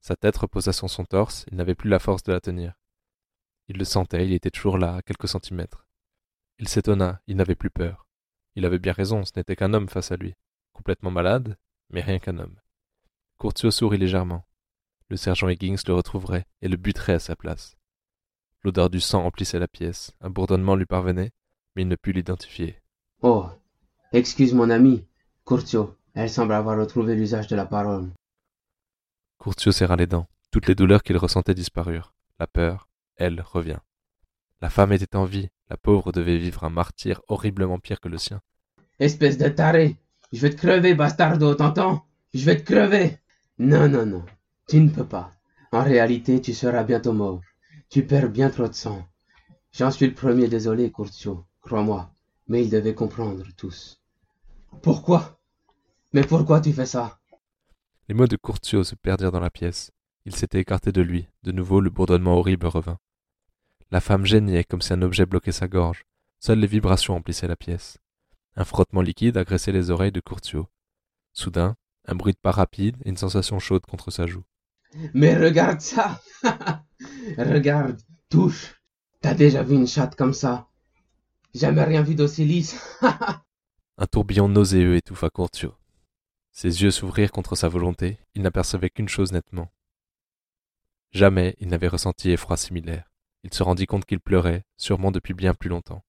Sa 0.00 0.16
tête 0.16 0.36
reposa 0.36 0.72
sur 0.72 0.88
son 0.88 1.04
torse, 1.04 1.44
il 1.50 1.56
n'avait 1.56 1.74
plus 1.74 1.90
la 1.90 1.98
force 1.98 2.22
de 2.22 2.32
la 2.32 2.40
tenir. 2.40 2.74
Il 3.68 3.76
le 3.78 3.84
sentait, 3.84 4.26
il 4.26 4.32
était 4.32 4.50
toujours 4.50 4.78
là, 4.78 4.96
à 4.96 5.02
quelques 5.02 5.28
centimètres. 5.28 5.86
Il 6.58 6.68
s'étonna, 6.68 7.20
il 7.26 7.36
n'avait 7.36 7.54
plus 7.54 7.70
peur. 7.70 8.06
Il 8.54 8.64
avait 8.64 8.78
bien 8.78 8.92
raison, 8.92 9.24
ce 9.24 9.32
n'était 9.36 9.56
qu'un 9.56 9.74
homme 9.74 9.88
face 9.88 10.12
à 10.12 10.16
lui. 10.16 10.34
Complètement 10.72 11.10
malade, 11.10 11.56
mais 11.90 12.00
rien 12.00 12.18
qu'un 12.18 12.38
homme. 12.38 12.58
Curtio 13.38 13.70
sourit 13.70 13.98
légèrement. 13.98 14.44
Le 15.08 15.16
sergent 15.16 15.48
Higgins 15.48 15.76
le 15.86 15.94
retrouverait 15.94 16.46
et 16.60 16.68
le 16.68 16.76
buterait 16.76 17.14
à 17.14 17.18
sa 17.18 17.36
place. 17.36 17.76
L'odeur 18.62 18.90
du 18.90 19.00
sang 19.00 19.24
emplissait 19.24 19.58
la 19.58 19.68
pièce, 19.68 20.12
un 20.20 20.30
bourdonnement 20.30 20.74
lui 20.74 20.86
parvenait, 20.86 21.32
mais 21.74 21.82
il 21.82 21.88
ne 21.88 21.96
put 21.96 22.12
l'identifier. 22.12 22.80
Oh, 23.22 23.46
excuse 24.12 24.52
mon 24.54 24.70
ami. 24.70 25.04
Elle 26.18 26.30
semble 26.30 26.54
avoir 26.54 26.76
retrouvé 26.76 27.14
l'usage 27.14 27.46
de 27.46 27.54
la 27.54 27.64
parole. 27.64 28.10
Curtio 29.38 29.70
serra 29.70 29.94
les 29.94 30.08
dents. 30.08 30.26
Toutes 30.50 30.66
les 30.66 30.74
douleurs 30.74 31.04
qu'il 31.04 31.16
ressentait 31.16 31.54
disparurent. 31.54 32.12
La 32.40 32.48
peur, 32.48 32.88
elle, 33.14 33.40
revient. 33.40 33.78
La 34.60 34.68
femme 34.68 34.92
était 34.92 35.14
en 35.14 35.24
vie. 35.24 35.48
La 35.70 35.76
pauvre 35.76 36.10
devait 36.10 36.38
vivre 36.38 36.64
un 36.64 36.70
martyr 36.70 37.22
horriblement 37.28 37.78
pire 37.78 38.00
que 38.00 38.08
le 38.08 38.18
sien. 38.18 38.40
Espèce 38.98 39.38
de 39.38 39.48
taré 39.48 39.96
Je 40.32 40.40
vais 40.40 40.50
te 40.50 40.56
crever, 40.56 40.96
bastardo, 40.96 41.54
t'entends? 41.54 42.04
Je 42.34 42.44
vais 42.44 42.56
te 42.56 42.64
crever 42.64 43.18
Non, 43.60 43.88
non, 43.88 44.04
non. 44.04 44.24
Tu 44.68 44.80
ne 44.80 44.90
peux 44.90 45.06
pas. 45.06 45.30
En 45.70 45.84
réalité, 45.84 46.40
tu 46.40 46.52
seras 46.52 46.82
bientôt 46.82 47.12
mort. 47.12 47.42
Tu 47.90 48.04
perds 48.04 48.30
bien 48.30 48.50
trop 48.50 48.66
de 48.66 48.74
sang. 48.74 49.06
J'en 49.70 49.92
suis 49.92 50.08
le 50.08 50.14
premier 50.14 50.48
désolé, 50.48 50.90
Curtio. 50.90 51.46
Crois-moi. 51.60 52.10
Mais 52.48 52.64
ils 52.64 52.70
devaient 52.70 52.96
comprendre, 52.96 53.44
tous. 53.56 54.02
Pourquoi? 54.82 55.37
Mais 56.12 56.22
pourquoi 56.22 56.60
tu 56.60 56.72
fais 56.72 56.86
ça? 56.86 57.18
Les 58.08 58.14
mots 58.14 58.26
de 58.26 58.36
Curtio 58.36 58.84
se 58.84 58.94
perdirent 58.94 59.32
dans 59.32 59.40
la 59.40 59.50
pièce. 59.50 59.90
Il 60.24 60.34
s'était 60.34 60.60
écarté 60.60 60.92
de 60.92 61.02
lui. 61.02 61.28
De 61.42 61.52
nouveau, 61.52 61.80
le 61.80 61.90
bourdonnement 61.90 62.36
horrible 62.36 62.66
revint. 62.66 62.98
La 63.90 64.00
femme 64.00 64.24
geignait 64.24 64.64
comme 64.64 64.82
si 64.82 64.92
un 64.92 65.02
objet 65.02 65.26
bloquait 65.26 65.52
sa 65.52 65.68
gorge. 65.68 66.04
Seules 66.40 66.60
les 66.60 66.66
vibrations 66.66 67.16
emplissaient 67.16 67.48
la 67.48 67.56
pièce. 67.56 67.98
Un 68.56 68.64
frottement 68.64 69.02
liquide 69.02 69.36
agressait 69.36 69.72
les 69.72 69.90
oreilles 69.90 70.12
de 70.12 70.20
Curtio. 70.20 70.66
Soudain, 71.32 71.76
un 72.06 72.14
bruit 72.14 72.32
de 72.32 72.38
pas 72.38 72.50
rapide 72.50 72.96
et 73.04 73.10
une 73.10 73.16
sensation 73.16 73.58
chaude 73.58 73.86
contre 73.86 74.10
sa 74.10 74.26
joue. 74.26 74.44
Mais 75.12 75.36
regarde 75.36 75.80
ça 75.80 76.20
Regarde, 77.36 77.98
touche 78.30 78.74
T'as 79.20 79.34
déjà 79.34 79.62
vu 79.62 79.74
une 79.74 79.86
chatte 79.86 80.14
comme 80.16 80.32
ça? 80.32 80.68
Jamais 81.54 81.84
rien 81.84 82.02
vu 82.02 82.14
d'aussi 82.14 82.44
lisse 82.44 82.98
Un 83.98 84.06
tourbillon 84.06 84.48
nauséeux 84.48 84.96
étouffa 84.96 85.28
Curtio. 85.28 85.74
Ses 86.60 86.82
yeux 86.82 86.90
s'ouvrirent 86.90 87.30
contre 87.30 87.54
sa 87.54 87.68
volonté, 87.68 88.18
il 88.34 88.42
n'apercevait 88.42 88.90
qu'une 88.90 89.08
chose 89.08 89.30
nettement. 89.30 89.70
Jamais 91.12 91.54
il 91.60 91.68
n'avait 91.68 91.86
ressenti 91.86 92.32
effroi 92.32 92.56
similaire. 92.56 93.12
Il 93.44 93.54
se 93.54 93.62
rendit 93.62 93.86
compte 93.86 94.04
qu'il 94.04 94.18
pleurait, 94.18 94.64
sûrement 94.76 95.12
depuis 95.12 95.34
bien 95.34 95.54
plus 95.54 95.68
longtemps. 95.68 96.02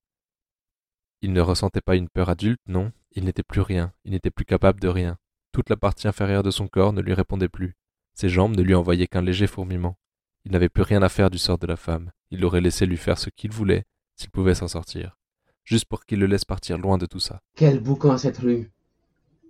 Il 1.22 1.34
ne 1.34 1.42
ressentait 1.42 1.82
pas 1.82 1.96
une 1.96 2.10
peur 2.10 2.30
adulte, 2.30 2.62
non, 2.66 2.92
il 3.12 3.26
n'était 3.26 3.44
plus 3.44 3.62
rien, 3.62 3.94
il 4.06 4.10
n'était 4.10 4.32
plus 4.32 4.44
capable 4.44 4.80
de 4.80 4.88
rien. 4.88 5.20
Toute 5.52 5.70
la 5.70 5.78
partie 5.78 6.08
inférieure 6.08 6.42
de 6.42 6.50
son 6.50 6.68
corps 6.68 6.94
ne 6.94 7.02
lui 7.02 7.14
répondait 7.14 7.48
plus. 7.48 7.76
Ses 8.16 8.30
jambes 8.30 8.58
ne 8.58 8.64
lui 8.64 8.74
envoyaient 8.74 9.06
qu'un 9.06 9.22
léger 9.22 9.46
fourmillement. 9.46 10.00
Il 10.46 10.52
n'avait 10.52 10.68
plus 10.68 10.82
rien 10.82 11.04
à 11.04 11.10
faire 11.10 11.30
du 11.30 11.38
sort 11.38 11.60
de 11.60 11.68
la 11.68 11.78
femme. 11.78 12.12
Il 12.32 12.40
l'aurait 12.40 12.60
laissé 12.60 12.88
lui 12.88 12.98
faire 12.98 13.20
ce 13.20 13.30
qu'il 13.30 13.52
voulait, 13.52 13.86
s'il 14.16 14.32
pouvait 14.32 14.56
s'en 14.56 14.68
sortir. 14.68 15.16
Juste 15.64 15.86
pour 15.86 16.06
qu'il 16.06 16.18
le 16.18 16.26
laisse 16.26 16.44
partir 16.44 16.80
loin 16.80 16.98
de 16.98 17.06
tout 17.06 17.20
ça. 17.20 17.40
Quel 17.56 17.80
boucan 17.80 18.18
cette 18.18 18.40
rue 18.40 18.72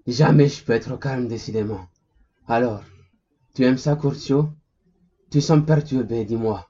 Jamais 0.07 0.47
je 0.47 0.63
peux 0.63 0.73
être 0.73 0.97
calme, 0.97 1.27
décidément. 1.27 1.87
Alors, 2.47 2.83
tu 3.53 3.63
aimes 3.63 3.77
ça, 3.77 3.95
Curtio 3.95 4.49
Tu 5.29 5.41
sembles 5.41 5.65
perturbé, 5.65 6.25
dis-moi. 6.25 6.69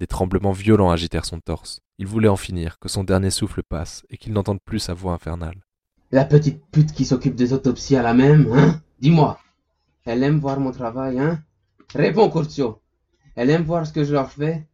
Des 0.00 0.06
tremblements 0.06 0.52
violents 0.52 0.90
agitèrent 0.90 1.24
son 1.24 1.40
torse. 1.40 1.80
Il 1.98 2.06
voulait 2.06 2.28
en 2.28 2.36
finir, 2.36 2.78
que 2.78 2.88
son 2.88 3.04
dernier 3.04 3.30
souffle 3.30 3.62
passe, 3.62 4.04
et 4.10 4.16
qu'il 4.16 4.32
n'entende 4.32 4.60
plus 4.64 4.80
sa 4.80 4.94
voix 4.94 5.12
infernale. 5.12 5.62
La 6.10 6.24
petite 6.24 6.64
pute 6.70 6.92
qui 6.92 7.04
s'occupe 7.04 7.34
des 7.34 7.52
autopsies 7.52 7.96
à 7.96 8.02
la 8.02 8.14
même, 8.14 8.50
hein? 8.52 8.80
Dis-moi. 9.00 9.38
Elle 10.04 10.22
aime 10.22 10.38
voir 10.38 10.60
mon 10.60 10.72
travail, 10.72 11.18
hein? 11.18 11.42
Réponds, 11.94 12.30
Curtio. 12.30 12.80
Elle 13.36 13.50
aime 13.50 13.62
voir 13.64 13.86
ce 13.86 13.92
que 13.92 14.04
je 14.04 14.12
leur 14.12 14.30
fais 14.30 14.66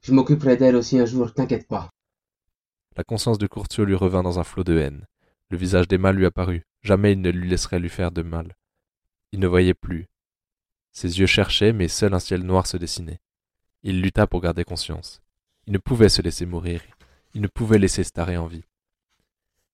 Je 0.00 0.12
m'occuperai 0.12 0.56
d'elle 0.56 0.76
aussi 0.76 0.98
un 0.98 1.06
jour, 1.06 1.32
t'inquiète 1.32 1.68
pas. 1.68 1.90
La 2.96 3.04
conscience 3.04 3.38
de 3.38 3.46
Curtio 3.46 3.84
lui 3.84 3.94
revint 3.94 4.22
dans 4.22 4.38
un 4.38 4.44
flot 4.44 4.64
de 4.64 4.78
haine. 4.78 5.06
Le 5.50 5.56
visage 5.56 5.88
d'Emma 5.88 6.12
lui 6.12 6.26
apparut. 6.26 6.64
Jamais 6.82 7.12
il 7.12 7.20
ne 7.20 7.30
lui 7.30 7.48
laisserait 7.48 7.78
lui 7.78 7.88
faire 7.88 8.10
de 8.10 8.22
mal. 8.22 8.56
Il 9.32 9.40
ne 9.40 9.46
voyait 9.46 9.74
plus. 9.74 10.08
Ses 10.92 11.20
yeux 11.20 11.26
cherchaient, 11.26 11.72
mais 11.72 11.88
seul 11.88 12.12
un 12.12 12.18
ciel 12.18 12.42
noir 12.42 12.66
se 12.66 12.76
dessinait. 12.76 13.20
Il 13.82 14.02
lutta 14.02 14.26
pour 14.26 14.40
garder 14.40 14.64
conscience. 14.64 15.22
Il 15.66 15.72
ne 15.72 15.78
pouvait 15.78 16.08
se 16.08 16.22
laisser 16.22 16.44
mourir. 16.44 16.82
Il 17.34 17.40
ne 17.40 17.46
pouvait 17.46 17.78
laisser 17.78 18.04
Staré 18.04 18.36
en 18.36 18.46
vie. 18.46 18.64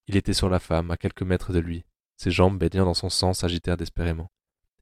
Il 0.07 0.17
était 0.17 0.33
sur 0.33 0.49
la 0.49 0.61
femme, 0.61 0.91
à 0.91 0.97
quelques 0.97 1.23
mètres 1.23 1.53
de 1.53 1.59
lui. 1.59 1.85
Ses 2.17 2.31
jambes, 2.31 2.59
baignant 2.59 2.85
dans 2.85 2.95
son 2.95 3.11
sang, 3.11 3.33
s'agitèrent 3.33 3.77
désespérément. 3.77 4.31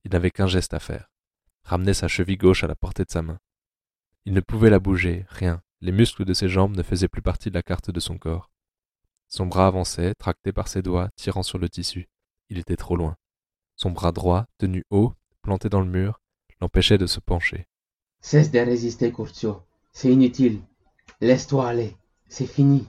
Il 0.05 0.13
n'avait 0.13 0.31
qu'un 0.31 0.47
geste 0.47 0.75
à 0.75 0.79
faire. 0.79 1.11
Ramener 1.65 1.95
sa 1.95 2.09
cheville 2.09 2.37
gauche 2.37 2.65
à 2.65 2.69
la 2.69 2.77
portée 2.77 3.05
de 3.05 3.11
sa 3.11 3.23
main. 3.23 3.39
Il 4.25 4.33
ne 4.33 4.41
pouvait 4.41 4.71
la 4.71 4.79
bouger, 4.79 5.27
rien. 5.29 5.63
Les 5.81 5.93
muscles 5.93 6.25
de 6.25 6.35
ses 6.35 6.49
jambes 6.49 6.77
ne 6.77 6.83
faisaient 6.83 7.09
plus 7.09 7.23
partie 7.23 7.51
de 7.51 7.55
la 7.55 7.63
carte 7.63 7.91
de 7.91 8.01
son 8.01 8.19
corps. 8.19 8.51
Son 9.29 9.47
bras 9.47 9.67
avançait, 9.67 10.15
tracté 10.15 10.53
par 10.53 10.69
ses 10.69 10.83
doigts, 10.83 11.11
tirant 11.17 11.43
sur 11.43 11.59
le 11.59 11.69
tissu. 11.69 12.09
Il 12.49 12.59
était 12.59 12.77
trop 12.77 12.97
loin. 12.97 13.17
Son 13.77 13.91
bras 13.91 14.13
droit, 14.13 14.47
tenu 14.59 14.85
haut, 14.91 15.13
planté 15.43 15.69
dans 15.69 15.81
le 15.81 15.91
mur, 15.91 16.21
l'empêchait 16.61 16.99
de 16.99 17.07
se 17.07 17.21
pencher. 17.21 17.67
Cesse 18.21 18.51
de 18.51 18.59
résister, 18.59 19.13
Curtio. 19.13 19.63
C'est 19.93 20.13
inutile. 20.13 20.61
Laisse-toi 21.21 21.69
aller. 21.69 21.97
C'est 22.29 22.47
fini. 22.47 22.89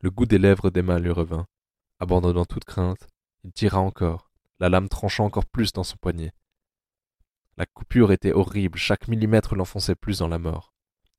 Le 0.00 0.10
goût 0.10 0.26
des 0.26 0.38
lèvres 0.38 0.70
d'Emma 0.70 0.98
lui 0.98 1.10
revint. 1.10 1.46
Abandonnant 1.98 2.44
toute 2.44 2.64
crainte, 2.64 3.08
il 3.44 3.52
tira 3.52 3.80
encore, 3.80 4.30
la 4.60 4.68
lame 4.68 4.88
tranchant 4.88 5.24
encore 5.24 5.46
plus 5.46 5.72
dans 5.72 5.84
son 5.84 5.96
poignet. 5.96 6.32
La 7.56 7.64
coupure 7.64 8.12
était 8.12 8.32
horrible, 8.32 8.78
chaque 8.78 9.08
millimètre 9.08 9.54
l'enfonçait 9.54 9.94
plus 9.94 10.18
dans 10.18 10.28
la 10.28 10.38
mort. 10.38 10.74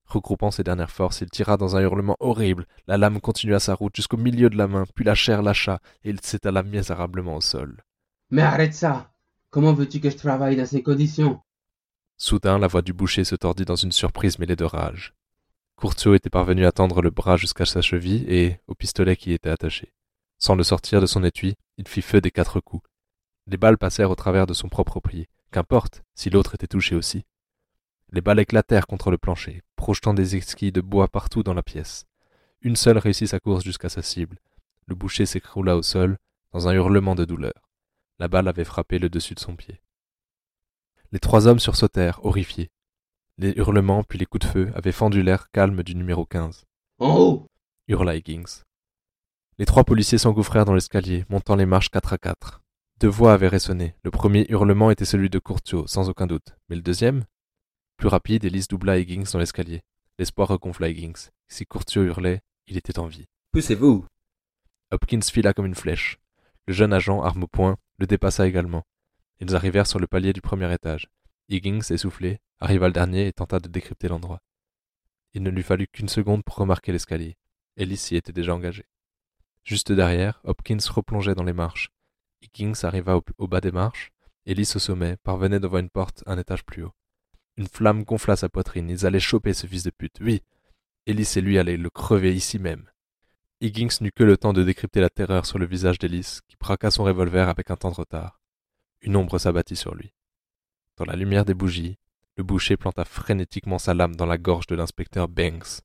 Regroupant 0.08 0.52
ses 0.52 0.64
dernières 0.64 0.92
forces, 0.92 1.22
il 1.22 1.30
tira 1.30 1.58
dans 1.58 1.76
un 1.76 1.82
hurlement 1.82 2.16
horrible. 2.22 2.66
La 2.88 2.98
lame 2.98 3.20
continua 3.20 3.60
sa 3.60 3.76
route 3.76 3.96
jusqu'au 3.96 4.16
milieu 4.18 4.50
de 4.50 4.58
la 4.58 4.68
main, 4.68 4.86
puis 4.96 5.04
la 5.04 5.16
chair 5.16 5.42
lâcha, 5.42 5.80
et 6.04 6.10
il 6.10 6.22
s'étala 6.22 6.64
misérablement 6.64 7.36
au 7.36 7.42
sol. 7.42 7.84
Mais 8.32 8.42
arrête 8.42 8.74
ça 8.74 9.12
Comment 9.50 9.74
veux-tu 9.74 10.00
que 10.00 10.10
je 10.10 10.18
travaille 10.18 10.56
dans 10.56 10.66
ces 10.66 10.82
conditions? 10.82 11.42
Soudain, 12.18 12.58
la 12.58 12.68
voix 12.68 12.82
du 12.82 12.94
boucher 12.94 13.24
se 13.24 13.36
tordit 13.36 13.66
dans 13.66 13.76
une 13.76 13.92
surprise 13.92 14.40
mêlée 14.40 14.56
de 14.56 14.64
rage. 14.64 15.14
Curtio 15.78 16.16
était 16.16 16.30
parvenu 16.30 16.66
à 16.66 16.72
tendre 16.72 17.02
le 17.02 17.12
bras 17.12 17.38
jusqu'à 17.38 17.66
sa 17.66 17.82
cheville 17.82 18.26
et 18.28 18.58
au 18.68 18.76
pistolet 18.76 19.16
qui 19.16 19.30
y 19.32 19.34
était 19.34 19.50
attaché. 19.50 19.94
Sans 20.40 20.56
le 20.56 20.64
sortir 20.64 21.02
de 21.02 21.06
son 21.06 21.24
étui, 21.24 21.56
il 21.78 21.88
fit 21.88 22.02
feu 22.02 22.22
des 22.22 22.32
quatre 22.32 22.60
coups. 22.60 22.88
Les 23.46 23.58
balles 23.58 23.78
passèrent 23.78 24.12
au 24.12 24.16
travers 24.16 24.48
de 24.48 24.54
son 24.54 24.70
propre 24.70 25.00
pied. 25.00 25.30
Qu'importe, 25.52 26.04
si 26.16 26.30
l'autre 26.30 26.56
était 26.56 26.68
touché 26.68 26.96
aussi. 26.96 27.26
Les 28.12 28.22
balles 28.22 28.40
éclatèrent 28.40 28.88
contre 28.88 29.12
le 29.12 29.18
plancher, 29.18 29.62
projetant 29.76 30.14
des 30.14 30.36
esquilles 30.36 30.72
de 30.72 30.82
bois 30.82 31.08
partout 31.08 31.44
dans 31.44 31.54
la 31.54 31.64
pièce. 31.64 32.06
Une 32.62 32.76
seule 32.76 32.98
réussit 32.98 33.28
sa 33.28 33.40
course 33.40 33.64
jusqu'à 33.64 33.90
sa 33.90 34.02
cible. 34.02 34.40
Le 34.86 34.96
boucher 34.96 35.26
s'écroula 35.26 35.76
au 35.76 35.84
sol, 35.84 36.18
dans 36.54 36.68
un 36.68 36.74
hurlement 36.74 37.16
de 37.16 37.26
douleur. 37.26 37.70
La 38.20 38.28
balle 38.28 38.48
avait 38.48 38.64
frappé 38.64 38.98
le 38.98 39.10
dessus 39.10 39.36
de 39.36 39.40
son 39.40 39.56
pied. 39.56 39.82
Les 41.12 41.20
trois 41.20 41.48
hommes 41.48 41.60
sursautèrent, 41.60 42.24
horrifiés. 42.26 42.72
Les 43.38 43.52
hurlements 43.52 44.04
puis 44.04 44.18
les 44.18 44.26
coups 44.26 44.46
de 44.46 44.52
feu 44.52 44.72
avaient 44.74 44.92
fendu 44.92 45.22
l'air 45.22 45.52
calme 45.52 45.84
du 45.84 45.94
numéro 45.96 46.26
15. 46.26 46.66
En 47.00 47.16
haut 47.16 47.48
hurla 47.88 48.16
Higgins. 48.16 48.64
Les 49.60 49.66
trois 49.66 49.84
policiers 49.84 50.18
s'engouffrèrent 50.18 50.66
dans 50.66 50.74
l'escalier, 50.74 51.26
montant 51.30 51.56
les 51.56 51.66
marches 51.66 51.90
quatre 51.90 52.14
à 52.14 52.18
quatre. 52.18 52.62
Deux 53.00 53.08
voix 53.08 53.34
avaient 53.34 53.48
résonné. 53.48 53.96
Le 54.04 54.12
premier 54.12 54.46
hurlement 54.50 54.92
était 54.92 55.06
celui 55.06 55.30
de 55.30 55.40
Curtio, 55.40 55.86
sans 55.88 56.10
aucun 56.10 56.28
doute. 56.28 56.56
Mais 56.70 56.76
le 56.76 56.82
deuxième? 56.82 57.26
Plus 57.98 58.10
rapide, 58.10 58.46
Elise 58.46 58.68
doubla 58.68 59.00
Higgins 59.00 59.32
dans 59.34 59.40
l'escalier. 59.40 59.82
L'espoir 60.20 60.50
regonfla 60.50 60.88
Higgins. 60.88 61.32
Si 61.48 61.66
Curtio 61.66 62.04
hurlait, 62.04 62.42
il 62.68 62.78
était 62.78 63.00
en 63.00 63.08
vie. 63.08 63.26
Poussez-vous 63.52 64.06
Hopkins 64.92 65.22
fila 65.22 65.54
comme 65.54 65.66
une 65.66 65.74
flèche. 65.74 66.20
Le 66.68 66.74
jeune 66.74 66.94
agent, 66.94 67.24
arme 67.24 67.44
au 67.44 67.48
poing, 67.48 67.78
le 67.98 68.06
dépassa 68.06 68.48
également. 68.48 68.86
Ils 69.40 69.56
arrivèrent 69.56 69.88
sur 69.88 69.98
le 69.98 70.06
palier 70.06 70.32
du 70.32 70.42
premier 70.42 70.72
étage. 70.72 71.10
Higgins, 71.50 71.82
essoufflé, 71.90 72.40
arriva 72.60 72.88
le 72.88 72.94
dernier 72.94 73.28
et 73.28 73.34
tenta 73.34 73.60
de 73.60 73.68
décrypter 73.68 74.10
l'endroit. 74.10 74.42
Il 75.34 75.42
ne 75.42 75.50
lui 75.50 75.64
fallut 75.64 75.88
qu'une 75.88 76.10
seconde 76.10 76.44
pour 76.44 76.56
remarquer 76.56 76.92
l'escalier. 76.92 77.36
Ellis 77.78 77.98
s'y 77.98 78.16
était 78.16 78.32
déjà 78.32 78.54
engagé. 78.54 78.86
Juste 79.64 79.92
derrière, 79.92 80.40
Hopkins 80.44 80.78
replongeait 80.90 81.36
dans 81.36 81.44
les 81.44 81.54
marches. 81.54 81.90
Higgins 82.44 82.84
arriva 82.84 83.18
au, 83.18 83.24
au 83.40 83.48
bas 83.48 83.62
des 83.62 83.72
marches. 83.72 84.12
Ellis 84.46 84.72
au 84.76 84.80
sommet 84.80 85.18
parvenait 85.18 85.60
devant 85.60 85.80
une 85.80 85.90
porte 85.90 86.24
un 86.28 86.38
étage 86.38 86.64
plus 86.64 86.84
haut. 86.84 86.94
Une 87.58 87.68
flamme 87.68 88.04
gonfla 88.04 88.36
sa 88.36 88.50
poitrine. 88.50 88.90
Ils 88.90 89.06
allaient 89.06 89.20
choper 89.20 89.54
ce 89.54 89.68
fils 89.68 89.84
de 89.84 89.90
pute. 89.90 90.20
Oui. 90.22 90.44
Ellis 91.06 91.34
et 91.36 91.42
lui 91.42 91.58
allaient 91.58 91.78
le 91.78 91.90
crever 91.90 92.34
ici 92.34 92.60
même. 92.60 92.90
Higgins 93.60 94.02
n'eut 94.02 94.12
que 94.12 94.24
le 94.24 94.38
temps 94.38 94.54
de 94.54 94.64
décrypter 94.64 95.02
la 95.02 95.10
terreur 95.10 95.46
sur 95.46 95.58
le 95.58 95.66
visage 95.66 95.98
d'Ellis, 95.98 96.40
qui 96.48 96.56
braqua 96.60 96.92
son 96.92 97.06
revolver 97.06 97.50
avec 97.50 97.72
un 97.72 97.76
temps 97.76 97.90
de 97.90 97.96
retard. 97.96 98.40
Une 99.02 99.16
ombre 99.16 99.40
s'abattit 99.40 99.76
sur 99.76 99.96
lui. 99.96 100.14
Dans 100.98 101.06
la 101.06 101.16
lumière 101.16 101.46
des 101.46 101.56
bougies, 101.56 101.98
le 102.36 102.44
boucher 102.44 102.78
planta 102.78 103.04
frénétiquement 103.04 103.80
sa 103.80 103.96
lame 103.96 104.16
dans 104.16 104.28
la 104.28 104.38
gorge 104.38 104.68
de 104.68 104.76
l'inspecteur 104.76 105.28
Banks, 105.28 105.82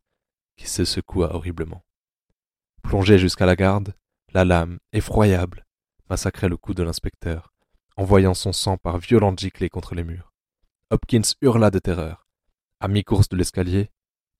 qui 0.56 0.68
se 0.68 0.84
secoua 0.84 1.34
horriblement. 1.34 1.82
Plongé 2.82 3.16
jusqu'à 3.16 3.46
la 3.46 3.56
garde, 3.56 3.94
la 4.34 4.44
lame, 4.44 4.78
effroyable, 4.92 5.64
massacrait 6.10 6.48
le 6.48 6.58
cou 6.58 6.74
de 6.74 6.82
l'inspecteur, 6.82 7.54
envoyant 7.96 8.34
son 8.34 8.52
sang 8.52 8.76
par 8.76 8.98
violentes 8.98 9.40
giclées 9.40 9.70
contre 9.70 9.94
les 9.94 10.04
murs. 10.04 10.31
Hopkins 10.92 11.36
hurla 11.40 11.70
de 11.70 11.78
terreur. 11.78 12.26
À 12.78 12.86
mi-course 12.86 13.30
de 13.30 13.36
l'escalier, 13.38 13.88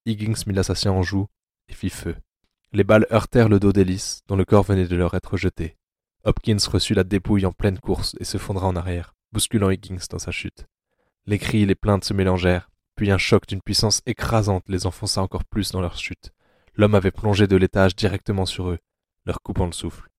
Higgins 0.04 0.44
mit 0.46 0.52
l'assassin 0.52 0.90
en 0.90 1.02
joue 1.02 1.26
et 1.68 1.72
fit 1.72 1.88
feu. 1.88 2.14
Les 2.72 2.84
balles 2.84 3.06
heurtèrent 3.10 3.48
le 3.48 3.58
dos 3.58 3.72
d'Ellis, 3.72 4.20
dont 4.28 4.36
le 4.36 4.44
corps 4.44 4.64
venait 4.64 4.86
de 4.86 4.94
leur 4.94 5.14
être 5.14 5.38
jeté. 5.38 5.78
Hopkins 6.24 6.58
reçut 6.70 6.92
la 6.92 7.04
dépouille 7.04 7.46
en 7.46 7.52
pleine 7.52 7.78
course 7.78 8.16
et 8.20 8.24
se 8.24 8.36
fondra 8.36 8.66
en 8.66 8.76
arrière, 8.76 9.14
bousculant 9.32 9.70
Higgins 9.70 10.04
dans 10.10 10.18
sa 10.18 10.30
chute. 10.30 10.66
Les 11.24 11.38
cris 11.38 11.62
et 11.62 11.66
les 11.66 11.74
plaintes 11.74 12.04
se 12.04 12.12
mélangèrent, 12.12 12.68
puis 12.96 13.10
un 13.10 13.16
choc 13.16 13.46
d'une 13.46 13.62
puissance 13.62 14.02
écrasante 14.04 14.68
les 14.68 14.84
enfonça 14.84 15.22
encore 15.22 15.46
plus 15.46 15.70
dans 15.70 15.80
leur 15.80 15.96
chute. 15.96 16.32
L'homme 16.74 16.94
avait 16.94 17.12
plongé 17.12 17.46
de 17.46 17.56
l'étage 17.56 17.96
directement 17.96 18.44
sur 18.44 18.68
eux, 18.68 18.78
leur 19.24 19.40
coupant 19.40 19.64
le 19.64 19.72
souffle. 19.72 20.10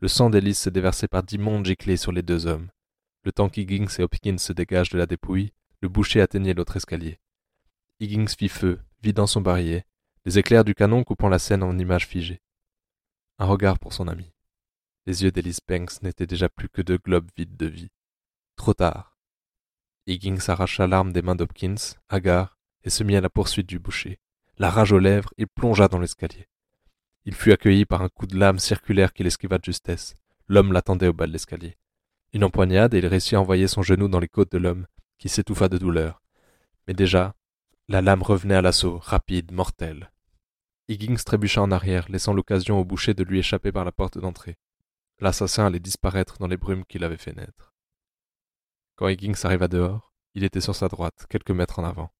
Le 0.00 0.08
sang 0.08 0.28
d'Ellis 0.28 0.56
se 0.56 0.68
déversait 0.68 1.08
par 1.08 1.22
d'immondes 1.22 1.64
giclées 1.64 1.96
sur 1.96 2.12
les 2.12 2.22
deux 2.22 2.46
hommes. 2.46 2.68
Le 3.22 3.32
temps 3.32 3.48
qu'Higgins 3.48 3.86
et 3.98 4.02
Hopkins 4.02 4.38
se 4.38 4.52
dégagent 4.52 4.90
de 4.90 4.98
la 4.98 5.06
dépouille, 5.06 5.52
le 5.80 5.88
boucher 5.88 6.20
atteignait 6.20 6.54
l'autre 6.54 6.76
escalier. 6.76 7.18
Higgins 8.00 8.28
fit 8.28 8.48
feu, 8.48 8.80
vidant 9.02 9.26
son 9.26 9.40
barillet, 9.40 9.84
les 10.24 10.38
éclairs 10.38 10.64
du 10.64 10.74
canon 10.74 11.04
coupant 11.04 11.28
la 11.28 11.38
scène 11.38 11.62
en 11.62 11.78
images 11.78 12.06
figées. 12.06 12.40
Un 13.38 13.46
regard 13.46 13.78
pour 13.78 13.92
son 13.92 14.08
ami. 14.08 14.32
Les 15.06 15.22
yeux 15.22 15.30
d'Ellis 15.30 15.58
Banks 15.66 16.02
n'étaient 16.02 16.26
déjà 16.26 16.48
plus 16.48 16.68
que 16.68 16.82
deux 16.82 16.98
globes 16.98 17.30
vides 17.36 17.56
de 17.56 17.66
vie. 17.66 17.90
Trop 18.56 18.74
tard. 18.74 19.18
Higgins 20.06 20.48
arracha 20.48 20.86
l'arme 20.86 21.12
des 21.12 21.22
mains 21.22 21.36
d'Hopkins, 21.36 21.96
hagard, 22.08 22.58
et 22.84 22.90
se 22.90 23.04
mit 23.04 23.16
à 23.16 23.20
la 23.20 23.30
poursuite 23.30 23.68
du 23.68 23.78
boucher. 23.78 24.18
La 24.58 24.70
rage 24.70 24.92
aux 24.92 24.98
lèvres, 24.98 25.32
il 25.38 25.46
plongea 25.46 25.88
dans 25.88 25.98
l'escalier. 25.98 26.48
Il 27.24 27.34
fut 27.34 27.52
accueilli 27.52 27.84
par 27.84 28.02
un 28.02 28.08
coup 28.08 28.26
de 28.26 28.38
lame 28.38 28.58
circulaire 28.58 29.12
qu'il 29.12 29.26
esquiva 29.26 29.58
de 29.58 29.64
justesse. 29.64 30.14
L'homme 30.48 30.72
l'attendait 30.72 31.08
au 31.08 31.12
bas 31.12 31.26
de 31.26 31.32
l'escalier. 31.32 31.76
Une 32.32 32.44
empoignade 32.44 32.94
et 32.94 32.98
il 32.98 33.06
réussit 33.06 33.34
à 33.34 33.40
envoyer 33.40 33.68
son 33.68 33.82
genou 33.82 34.08
dans 34.08 34.20
les 34.20 34.28
côtes 34.28 34.52
de 34.52 34.58
l'homme, 34.58 34.86
qui 35.18 35.28
s'étouffa 35.28 35.68
de 35.68 35.78
douleur. 35.78 36.22
Mais 36.86 36.94
déjà, 36.94 37.34
la 37.88 38.02
lame 38.02 38.22
revenait 38.22 38.54
à 38.54 38.62
l'assaut, 38.62 38.98
rapide, 38.98 39.52
mortelle. 39.52 40.12
Higgins 40.88 41.22
trébucha 41.24 41.62
en 41.62 41.70
arrière, 41.70 42.06
laissant 42.08 42.34
l'occasion 42.34 42.78
au 42.78 42.84
boucher 42.84 43.14
de 43.14 43.24
lui 43.24 43.38
échapper 43.38 43.72
par 43.72 43.84
la 43.84 43.92
porte 43.92 44.18
d'entrée 44.18 44.56
l'assassin 45.20 45.66
allait 45.66 45.80
disparaître 45.80 46.38
dans 46.38 46.46
les 46.46 46.56
brumes 46.56 46.84
qu'il 46.84 47.04
avait 47.04 47.16
fait 47.16 47.36
naître. 47.36 47.74
Quand 48.96 49.08
Higgins 49.08 49.34
arriva 49.44 49.68
dehors, 49.68 50.12
il 50.34 50.44
était 50.44 50.60
sur 50.60 50.74
sa 50.74 50.88
droite, 50.88 51.26
quelques 51.28 51.50
mètres 51.50 51.78
en 51.78 51.84
avant. 51.84 52.10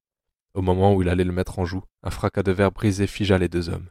Au 0.55 0.63
moment 0.63 0.95
où 0.95 1.03
il 1.03 1.09
allait 1.09 1.25
le 1.25 1.33
mettre 1.33 1.59
en 1.59 1.65
joue, 1.65 1.85
un 2.03 2.11
fracas 2.11 2.43
de 2.43 2.53
verre 2.53 2.73
brisé 2.73 3.07
figea 3.07 3.39
les 3.39 3.49
deux 3.49 3.69
hommes. 3.69 3.91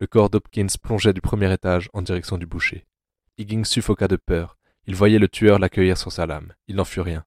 Le 0.00 0.06
corps 0.06 0.30
d'Hopkins 0.30 0.66
plongeait 0.82 1.12
du 1.12 1.20
premier 1.20 1.52
étage 1.52 1.88
en 1.92 2.02
direction 2.02 2.38
du 2.38 2.46
boucher. 2.46 2.86
Higgins 3.38 3.64
suffoqua 3.64 4.08
de 4.08 4.16
peur. 4.16 4.55
Il 4.86 4.94
voyait 4.94 5.18
le 5.18 5.28
tueur 5.28 5.58
l'accueillir 5.58 5.98
sur 5.98 6.12
sa 6.12 6.26
lame. 6.26 6.52
Il 6.68 6.76
n'en 6.76 6.84
fut 6.84 7.00
rien. 7.00 7.24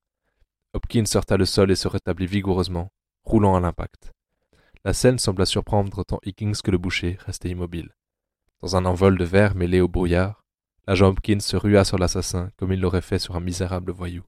Hopkins 0.73 1.03
heurta 1.15 1.37
le 1.37 1.45
sol 1.45 1.71
et 1.71 1.75
se 1.75 1.87
rétablit 1.87 2.27
vigoureusement, 2.27 2.91
roulant 3.23 3.55
à 3.55 3.59
l'impact. 3.59 4.13
La 4.85 4.93
scène 4.93 5.19
sembla 5.19 5.45
surprendre 5.45 6.03
tant 6.03 6.19
Higgins 6.23 6.61
que 6.63 6.71
le 6.71 6.77
boucher, 6.77 7.17
restés 7.25 7.49
immobiles. 7.49 7.95
Dans 8.61 8.75
un 8.75 8.85
envol 8.85 9.17
de 9.17 9.25
verre 9.25 9.55
mêlé 9.55 9.81
au 9.81 9.87
brouillard, 9.87 10.45
L'agent 10.89 11.09
Hopkins 11.09 11.39
se 11.39 11.55
rua 11.55 11.85
sur 11.85 11.99
l'assassin 11.99 12.49
comme 12.57 12.73
il 12.73 12.79
l'aurait 12.79 13.03
fait 13.03 13.19
sur 13.19 13.35
un 13.35 13.39
misérable 13.39 13.91
voyou. 13.91 14.23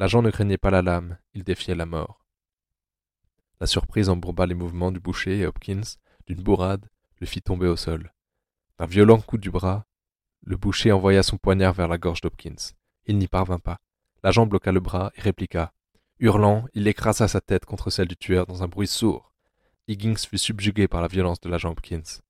L'agent 0.00 0.20
ne 0.20 0.32
craignait 0.32 0.58
pas 0.58 0.72
la 0.72 0.82
lame, 0.82 1.18
il 1.34 1.44
défiait 1.44 1.76
la 1.76 1.86
mort. 1.86 2.26
La 3.60 3.68
surprise 3.68 4.08
embourba 4.08 4.46
les 4.46 4.56
mouvements 4.56 4.90
du 4.90 4.98
boucher 4.98 5.38
et 5.38 5.46
Hopkins, 5.46 5.98
d'une 6.26 6.42
bourrade, 6.42 6.88
le 7.20 7.26
fit 7.28 7.42
tomber 7.42 7.68
au 7.68 7.76
sol. 7.76 8.12
D'un 8.76 8.86
violent 8.86 9.20
coup 9.20 9.38
du 9.38 9.52
bras, 9.52 9.86
le 10.44 10.56
boucher 10.56 10.92
envoya 10.92 11.22
son 11.22 11.38
poignard 11.38 11.72
vers 11.72 11.88
la 11.88 11.98
gorge 11.98 12.20
d'Hopkins. 12.20 12.72
Il 13.06 13.18
n'y 13.18 13.28
parvint 13.28 13.58
pas. 13.58 13.78
L'agent 14.22 14.46
bloqua 14.46 14.72
le 14.72 14.80
bras 14.80 15.12
et 15.16 15.20
répliqua. 15.20 15.72
Hurlant, 16.18 16.66
il 16.74 16.86
écrasa 16.86 17.28
sa 17.28 17.40
tête 17.40 17.64
contre 17.64 17.90
celle 17.90 18.08
du 18.08 18.16
tueur 18.16 18.46
dans 18.46 18.62
un 18.62 18.68
bruit 18.68 18.86
sourd. 18.86 19.32
Higgins 19.88 20.16
fut 20.16 20.38
subjugué 20.38 20.88
par 20.88 21.00
la 21.00 21.08
violence 21.08 21.40
de 21.40 21.48
l'agent 21.48 21.70
Hopkins. 21.70 22.20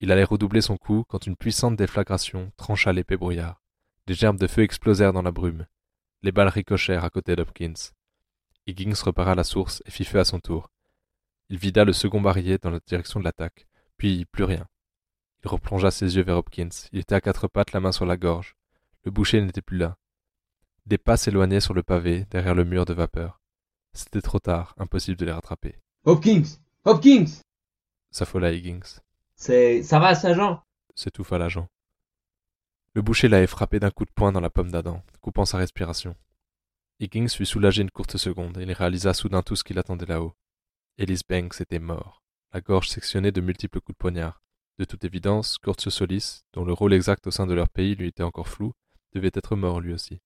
Il 0.00 0.12
allait 0.12 0.24
redoubler 0.24 0.60
son 0.60 0.76
coup 0.76 1.04
quand 1.08 1.26
une 1.26 1.36
puissante 1.36 1.76
déflagration 1.76 2.52
trancha 2.56 2.92
l'épais 2.92 3.16
brouillard. 3.16 3.60
Des 4.06 4.14
gerbes 4.14 4.38
de 4.38 4.46
feu 4.46 4.62
explosèrent 4.62 5.12
dans 5.12 5.22
la 5.22 5.32
brume. 5.32 5.66
Les 6.22 6.32
balles 6.32 6.48
ricochèrent 6.48 7.04
à 7.04 7.10
côté 7.10 7.36
d'Hopkins. 7.36 7.92
Higgins 8.66 9.02
repara 9.04 9.34
la 9.34 9.44
source 9.44 9.82
et 9.86 9.90
fit 9.90 10.04
feu 10.04 10.20
à 10.20 10.24
son 10.24 10.40
tour. 10.40 10.70
Il 11.48 11.58
vida 11.58 11.84
le 11.84 11.92
second 11.92 12.20
barillet 12.20 12.58
dans 12.58 12.70
la 12.70 12.80
direction 12.86 13.20
de 13.20 13.24
l'attaque, 13.24 13.66
puis 13.96 14.24
plus 14.26 14.44
rien. 14.44 14.68
Il 15.44 15.48
replongea 15.48 15.90
ses 15.90 16.16
yeux 16.16 16.22
vers 16.22 16.38
Hopkins. 16.38 16.68
Il 16.92 17.00
était 17.00 17.14
à 17.14 17.20
quatre 17.20 17.48
pattes, 17.48 17.72
la 17.72 17.80
main 17.80 17.92
sur 17.92 18.06
la 18.06 18.16
gorge. 18.16 18.56
Le 19.04 19.10
boucher 19.10 19.40
n'était 19.40 19.62
plus 19.62 19.78
là. 19.78 19.96
Des 20.86 20.98
pas 20.98 21.16
s'éloignaient 21.16 21.60
sur 21.60 21.74
le 21.74 21.82
pavé, 21.82 22.26
derrière 22.30 22.54
le 22.54 22.64
mur 22.64 22.84
de 22.84 22.94
vapeur. 22.94 23.40
C'était 23.92 24.20
trop 24.20 24.38
tard, 24.38 24.74
impossible 24.78 25.16
de 25.16 25.26
les 25.26 25.32
rattraper. 25.32 25.76
Hopkins 26.04 26.44
Hopkins 26.84 27.26
S'affola 28.10 28.52
Higgins. 28.52 29.00
C'est. 29.34 29.82
Ça 29.82 29.98
va, 29.98 30.14
sergent 30.14 30.62
s'étouffa 30.98 31.38
l'agent. 31.38 31.68
Le 32.94 33.02
boucher 33.02 33.28
l'avait 33.28 33.46
frappé 33.46 33.78
d'un 33.78 33.90
coup 33.90 34.04
de 34.04 34.10
poing 34.10 34.32
dans 34.32 34.40
la 34.40 34.50
pomme 34.50 34.72
d'Adam, 34.72 35.02
coupant 35.20 35.44
sa 35.44 35.58
respiration. 35.58 36.16
Higgins 37.00 37.28
fut 37.28 37.46
soulagé 37.46 37.82
une 37.82 37.90
courte 37.90 38.16
seconde 38.16 38.58
et 38.58 38.62
il 38.62 38.72
réalisa 38.72 39.14
soudain 39.14 39.42
tout 39.42 39.54
ce 39.54 39.62
qu'il 39.62 39.78
attendait 39.78 40.06
là-haut. 40.06 40.34
Ellis 40.96 41.20
Banks 41.28 41.60
était 41.60 41.78
mort, 41.78 42.24
la 42.52 42.60
gorge 42.60 42.88
sectionnée 42.88 43.30
de 43.30 43.40
multiples 43.40 43.80
coups 43.80 43.96
de 43.96 43.98
poignard. 43.98 44.42
De 44.78 44.84
toute 44.84 45.04
évidence, 45.04 45.58
Curtius 45.58 45.94
Solis, 45.94 46.44
dont 46.52 46.64
le 46.64 46.72
rôle 46.72 46.94
exact 46.94 47.26
au 47.26 47.32
sein 47.32 47.46
de 47.46 47.54
leur 47.54 47.68
pays 47.68 47.96
lui 47.96 48.08
était 48.08 48.22
encore 48.22 48.48
flou, 48.48 48.74
devait 49.12 49.30
être 49.34 49.56
mort 49.56 49.80
lui 49.80 49.92
aussi. 49.92 50.20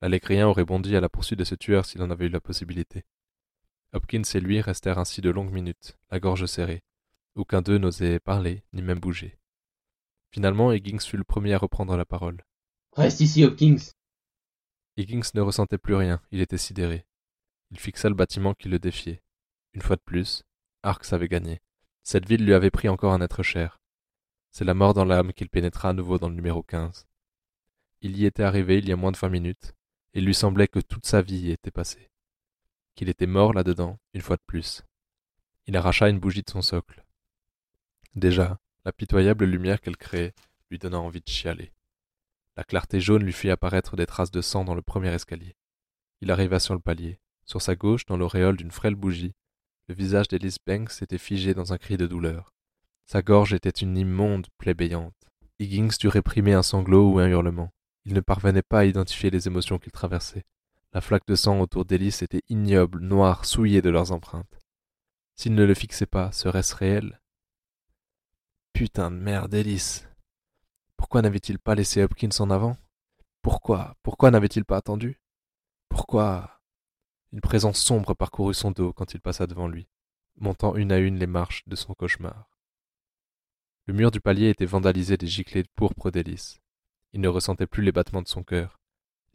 L'Alécrien 0.00 0.46
aurait 0.46 0.64
bondi 0.64 0.94
à 0.94 1.00
la 1.00 1.08
poursuite 1.08 1.38
de 1.38 1.44
ce 1.44 1.54
tueur 1.54 1.84
s'il 1.84 2.02
en 2.02 2.10
avait 2.10 2.26
eu 2.26 2.30
la 2.30 2.40
possibilité. 2.40 3.04
Hopkins 3.92 4.22
et 4.34 4.40
lui 4.40 4.60
restèrent 4.60 4.98
ainsi 4.98 5.20
de 5.20 5.30
longues 5.30 5.52
minutes, 5.52 5.96
la 6.10 6.20
gorge 6.20 6.46
serrée, 6.46 6.84
aucun 7.34 7.60
d'eux 7.60 7.78
n'osait 7.78 8.20
parler, 8.20 8.62
ni 8.72 8.82
même 8.82 9.00
bouger. 9.00 9.38
Finalement, 10.30 10.72
Higgins 10.72 11.00
fut 11.00 11.16
le 11.16 11.24
premier 11.24 11.54
à 11.54 11.58
reprendre 11.58 11.96
la 11.96 12.04
parole. 12.04 12.44
Reste 12.92 13.20
ici, 13.20 13.44
Hopkins. 13.44 13.92
Higgins 14.96 15.30
ne 15.34 15.40
ressentait 15.40 15.78
plus 15.78 15.94
rien, 15.94 16.22
il 16.30 16.40
était 16.40 16.56
sidéré. 16.56 17.04
Il 17.70 17.78
fixa 17.78 18.08
le 18.08 18.14
bâtiment 18.14 18.54
qui 18.54 18.68
le 18.68 18.78
défiait. 18.78 19.22
Une 19.72 19.82
fois 19.82 19.96
de 19.96 20.02
plus, 20.02 20.44
Arx 20.82 21.12
avait 21.12 21.28
gagné. 21.28 21.60
Cette 22.08 22.28
ville 22.28 22.44
lui 22.44 22.54
avait 22.54 22.70
pris 22.70 22.88
encore 22.88 23.12
un 23.12 23.20
être 23.20 23.42
cher. 23.42 23.80
C'est 24.52 24.64
la 24.64 24.74
mort 24.74 24.94
dans 24.94 25.04
l'âme 25.04 25.32
qu'il 25.32 25.48
pénétra 25.48 25.88
à 25.88 25.92
nouveau 25.92 26.20
dans 26.20 26.28
le 26.28 26.36
numéro 26.36 26.62
15. 26.62 27.04
Il 28.00 28.16
y 28.16 28.26
était 28.26 28.44
arrivé 28.44 28.78
il 28.78 28.88
y 28.88 28.92
a 28.92 28.96
moins 28.96 29.10
de 29.10 29.16
vingt 29.16 29.28
minutes, 29.28 29.74
et 30.14 30.20
il 30.20 30.24
lui 30.24 30.32
semblait 30.32 30.68
que 30.68 30.78
toute 30.78 31.04
sa 31.04 31.20
vie 31.20 31.38
y 31.38 31.50
était 31.50 31.72
passée. 31.72 32.12
Qu'il 32.94 33.08
était 33.08 33.26
mort 33.26 33.52
là-dedans, 33.52 33.98
une 34.14 34.20
fois 34.20 34.36
de 34.36 34.42
plus. 34.46 34.84
Il 35.66 35.76
arracha 35.76 36.08
une 36.08 36.20
bougie 36.20 36.44
de 36.44 36.50
son 36.50 36.62
socle. 36.62 37.04
Déjà, 38.14 38.60
la 38.84 38.92
pitoyable 38.92 39.44
lumière 39.44 39.80
qu'elle 39.80 39.96
créait 39.96 40.32
lui 40.70 40.78
donna 40.78 41.00
envie 41.00 41.22
de 41.22 41.28
chialer. 41.28 41.72
La 42.56 42.62
clarté 42.62 43.00
jaune 43.00 43.24
lui 43.24 43.32
fit 43.32 43.50
apparaître 43.50 43.96
des 43.96 44.06
traces 44.06 44.30
de 44.30 44.42
sang 44.42 44.64
dans 44.64 44.76
le 44.76 44.82
premier 44.82 45.12
escalier. 45.12 45.56
Il 46.20 46.30
arriva 46.30 46.60
sur 46.60 46.74
le 46.74 46.80
palier. 46.80 47.18
Sur 47.46 47.62
sa 47.62 47.74
gauche, 47.74 48.06
dans 48.06 48.16
l'auréole 48.16 48.56
d'une 48.56 48.70
frêle 48.70 48.94
bougie, 48.94 49.34
le 49.88 49.94
visage 49.94 50.28
d'Ellis 50.28 50.56
Banks 50.66 50.90
s'était 50.90 51.18
figé 51.18 51.54
dans 51.54 51.72
un 51.72 51.78
cri 51.78 51.96
de 51.96 52.06
douleur. 52.06 52.52
Sa 53.06 53.22
gorge 53.22 53.52
était 53.52 53.70
une 53.70 53.96
immonde 53.96 54.48
plaie 54.58 54.74
béante. 54.74 55.14
Higgins 55.58 55.96
dut 55.98 56.08
réprimer 56.08 56.54
un 56.54 56.62
sanglot 56.62 57.12
ou 57.12 57.18
un 57.18 57.28
hurlement. 57.28 57.72
Il 58.04 58.14
ne 58.14 58.20
parvenait 58.20 58.62
pas 58.62 58.80
à 58.80 58.84
identifier 58.84 59.30
les 59.30 59.46
émotions 59.46 59.78
qu'il 59.78 59.92
traversait. 59.92 60.44
La 60.92 61.00
flaque 61.00 61.26
de 61.26 61.34
sang 61.34 61.60
autour 61.60 61.84
d'Ellis 61.84 62.18
était 62.22 62.42
ignoble, 62.48 63.00
noire, 63.00 63.44
souillée 63.44 63.82
de 63.82 63.90
leurs 63.90 64.12
empreintes. 64.12 64.58
S'il 65.34 65.54
ne 65.54 65.64
le 65.64 65.74
fixait 65.74 66.06
pas, 66.06 66.32
serait-ce 66.32 66.74
réel? 66.74 67.20
Putain 68.72 69.10
de 69.10 69.16
merde, 69.16 69.54
Ellis. 69.54 70.02
Pourquoi 70.96 71.22
n'avait-il 71.22 71.58
pas 71.58 71.74
laissé 71.74 72.02
Hopkins 72.02 72.28
en 72.40 72.50
avant? 72.50 72.76
Pourquoi? 73.42 73.94
Pourquoi 74.02 74.30
n'avait-il 74.30 74.64
pas 74.64 74.78
attendu? 74.78 75.20
Pourquoi? 75.88 76.55
Une 77.36 77.42
présence 77.42 77.78
sombre 77.78 78.14
parcourut 78.14 78.54
son 78.54 78.70
dos 78.70 78.94
quand 78.94 79.12
il 79.12 79.20
passa 79.20 79.46
devant 79.46 79.68
lui, 79.68 79.90
montant 80.38 80.74
une 80.74 80.90
à 80.90 80.96
une 80.96 81.18
les 81.18 81.26
marches 81.26 81.64
de 81.66 81.76
son 81.76 81.92
cauchemar. 81.92 82.48
Le 83.84 83.92
mur 83.92 84.10
du 84.10 84.22
palier 84.22 84.48
était 84.48 84.64
vandalisé 84.64 85.18
des 85.18 85.26
giclées 85.26 85.62
de 85.62 85.68
pourpre 85.74 86.10
d'Ellis. 86.10 86.60
Il 87.12 87.20
ne 87.20 87.28
ressentait 87.28 87.66
plus 87.66 87.82
les 87.82 87.92
battements 87.92 88.22
de 88.22 88.26
son 88.26 88.42
cœur. 88.42 88.80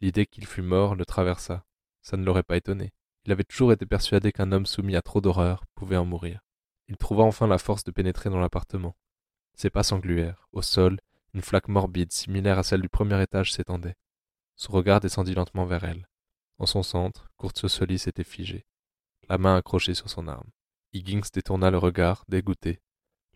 L'idée 0.00 0.26
qu'il 0.26 0.48
fût 0.48 0.62
mort 0.62 0.96
le 0.96 1.04
traversa. 1.04 1.64
Ça 2.00 2.16
ne 2.16 2.24
l'aurait 2.24 2.42
pas 2.42 2.56
étonné. 2.56 2.90
Il 3.24 3.30
avait 3.30 3.44
toujours 3.44 3.70
été 3.70 3.86
persuadé 3.86 4.32
qu'un 4.32 4.50
homme 4.50 4.66
soumis 4.66 4.96
à 4.96 5.02
trop 5.02 5.20
d'horreur 5.20 5.64
pouvait 5.76 5.96
en 5.96 6.04
mourir. 6.04 6.40
Il 6.88 6.96
trouva 6.96 7.22
enfin 7.22 7.46
la 7.46 7.58
force 7.58 7.84
de 7.84 7.92
pénétrer 7.92 8.30
dans 8.30 8.40
l'appartement. 8.40 8.96
Ses 9.54 9.70
pas 9.70 9.84
s'engluèrent. 9.84 10.48
Au 10.50 10.62
sol, 10.62 10.98
une 11.34 11.42
flaque 11.42 11.68
morbide, 11.68 12.10
similaire 12.10 12.58
à 12.58 12.64
celle 12.64 12.82
du 12.82 12.88
premier 12.88 13.22
étage, 13.22 13.52
s'étendait. 13.52 13.94
Son 14.56 14.72
regard 14.72 14.98
descendit 14.98 15.36
lentement 15.36 15.66
vers 15.66 15.84
elle. 15.84 16.08
En 16.58 16.66
son 16.66 16.82
centre, 16.82 17.28
Solis 17.54 18.04
était 18.06 18.24
figé, 18.24 18.66
la 19.28 19.38
main 19.38 19.56
accrochée 19.56 19.94
sur 19.94 20.08
son 20.08 20.28
arme. 20.28 20.50
Higgins 20.92 21.28
détourna 21.32 21.70
le 21.70 21.78
regard, 21.78 22.24
dégoûté. 22.28 22.80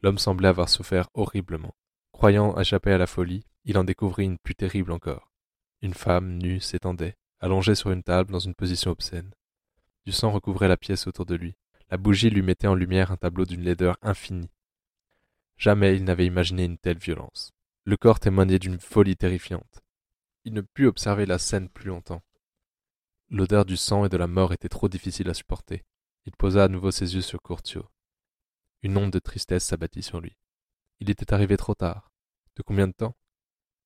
L'homme 0.02 0.18
semblait 0.18 0.48
avoir 0.48 0.68
souffert 0.68 1.08
horriblement. 1.14 1.74
Croyant 2.12 2.58
échapper 2.58 2.92
à 2.92 2.98
la 2.98 3.06
folie, 3.06 3.44
il 3.64 3.78
en 3.78 3.84
découvrit 3.84 4.24
une 4.24 4.38
plus 4.38 4.54
terrible 4.54 4.92
encore. 4.92 5.32
Une 5.82 5.94
femme 5.94 6.38
nue 6.38 6.60
s'étendait, 6.60 7.16
allongée 7.40 7.74
sur 7.74 7.90
une 7.90 8.02
table 8.02 8.32
dans 8.32 8.38
une 8.38 8.54
position 8.54 8.90
obscène. 8.90 9.32
Du 10.04 10.12
sang 10.12 10.30
recouvrait 10.30 10.68
la 10.68 10.76
pièce 10.76 11.06
autour 11.06 11.26
de 11.26 11.34
lui. 11.34 11.56
La 11.90 11.96
bougie 11.96 12.30
lui 12.30 12.42
mettait 12.42 12.66
en 12.66 12.74
lumière 12.74 13.10
un 13.10 13.16
tableau 13.16 13.44
d'une 13.44 13.62
laideur 13.62 13.96
infinie. 14.02 14.50
Jamais 15.56 15.96
il 15.96 16.04
n'avait 16.04 16.26
imaginé 16.26 16.64
une 16.64 16.78
telle 16.78 16.98
violence. 16.98 17.52
Le 17.84 17.96
corps 17.96 18.20
témoignait 18.20 18.58
d'une 18.58 18.80
folie 18.80 19.16
terrifiante. 19.16 19.82
Il 20.44 20.52
ne 20.52 20.60
put 20.60 20.86
observer 20.86 21.26
la 21.26 21.38
scène 21.38 21.68
plus 21.68 21.88
longtemps. 21.88 22.22
L'odeur 23.28 23.64
du 23.64 23.76
sang 23.76 24.04
et 24.04 24.08
de 24.08 24.16
la 24.16 24.28
mort 24.28 24.52
était 24.52 24.68
trop 24.68 24.88
difficile 24.88 25.28
à 25.28 25.34
supporter. 25.34 25.84
Il 26.26 26.36
posa 26.36 26.62
à 26.62 26.68
nouveau 26.68 26.92
ses 26.92 27.16
yeux 27.16 27.22
sur 27.22 27.42
Curtio. 27.42 27.84
Une 28.82 28.96
onde 28.96 29.10
de 29.10 29.18
tristesse 29.18 29.64
s'abattit 29.64 30.04
sur 30.04 30.20
lui. 30.20 30.36
Il 31.00 31.10
était 31.10 31.34
arrivé 31.34 31.56
trop 31.56 31.74
tard. 31.74 32.12
De 32.54 32.62
combien 32.62 32.86
de 32.86 32.92
temps? 32.92 33.16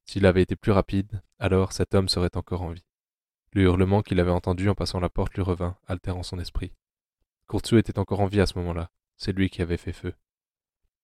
S'il 0.05 0.26
avait 0.26 0.42
été 0.42 0.57
plus 0.57 0.72
rapide, 0.72 1.22
alors 1.38 1.72
cet 1.72 1.94
homme 1.94 2.11
serait 2.11 2.37
encore 2.37 2.61
en 2.61 2.72
vie. 2.72 2.85
Le 3.53 3.62
hurlement 3.62 4.03
qu'il 4.03 4.20
avait 4.20 4.31
entendu 4.31 4.68
en 4.68 4.74
passant 4.74 5.00
la 5.00 5.09
porte 5.09 5.35
lui 5.35 5.42
revint, 5.42 5.79
altérant 5.87 6.22
son 6.22 6.38
esprit. 6.38 6.74
Curtio 7.48 7.79
était 7.79 7.98
encore 7.98 8.20
en 8.20 8.26
vie 8.26 8.42
à 8.42 8.46
ce 8.46 8.59
moment-là. 8.59 8.90
C'est 9.16 9.33
lui 9.33 9.48
qui 9.48 9.62
avait 9.62 9.79
fait 9.79 9.94
feu. 9.94 10.12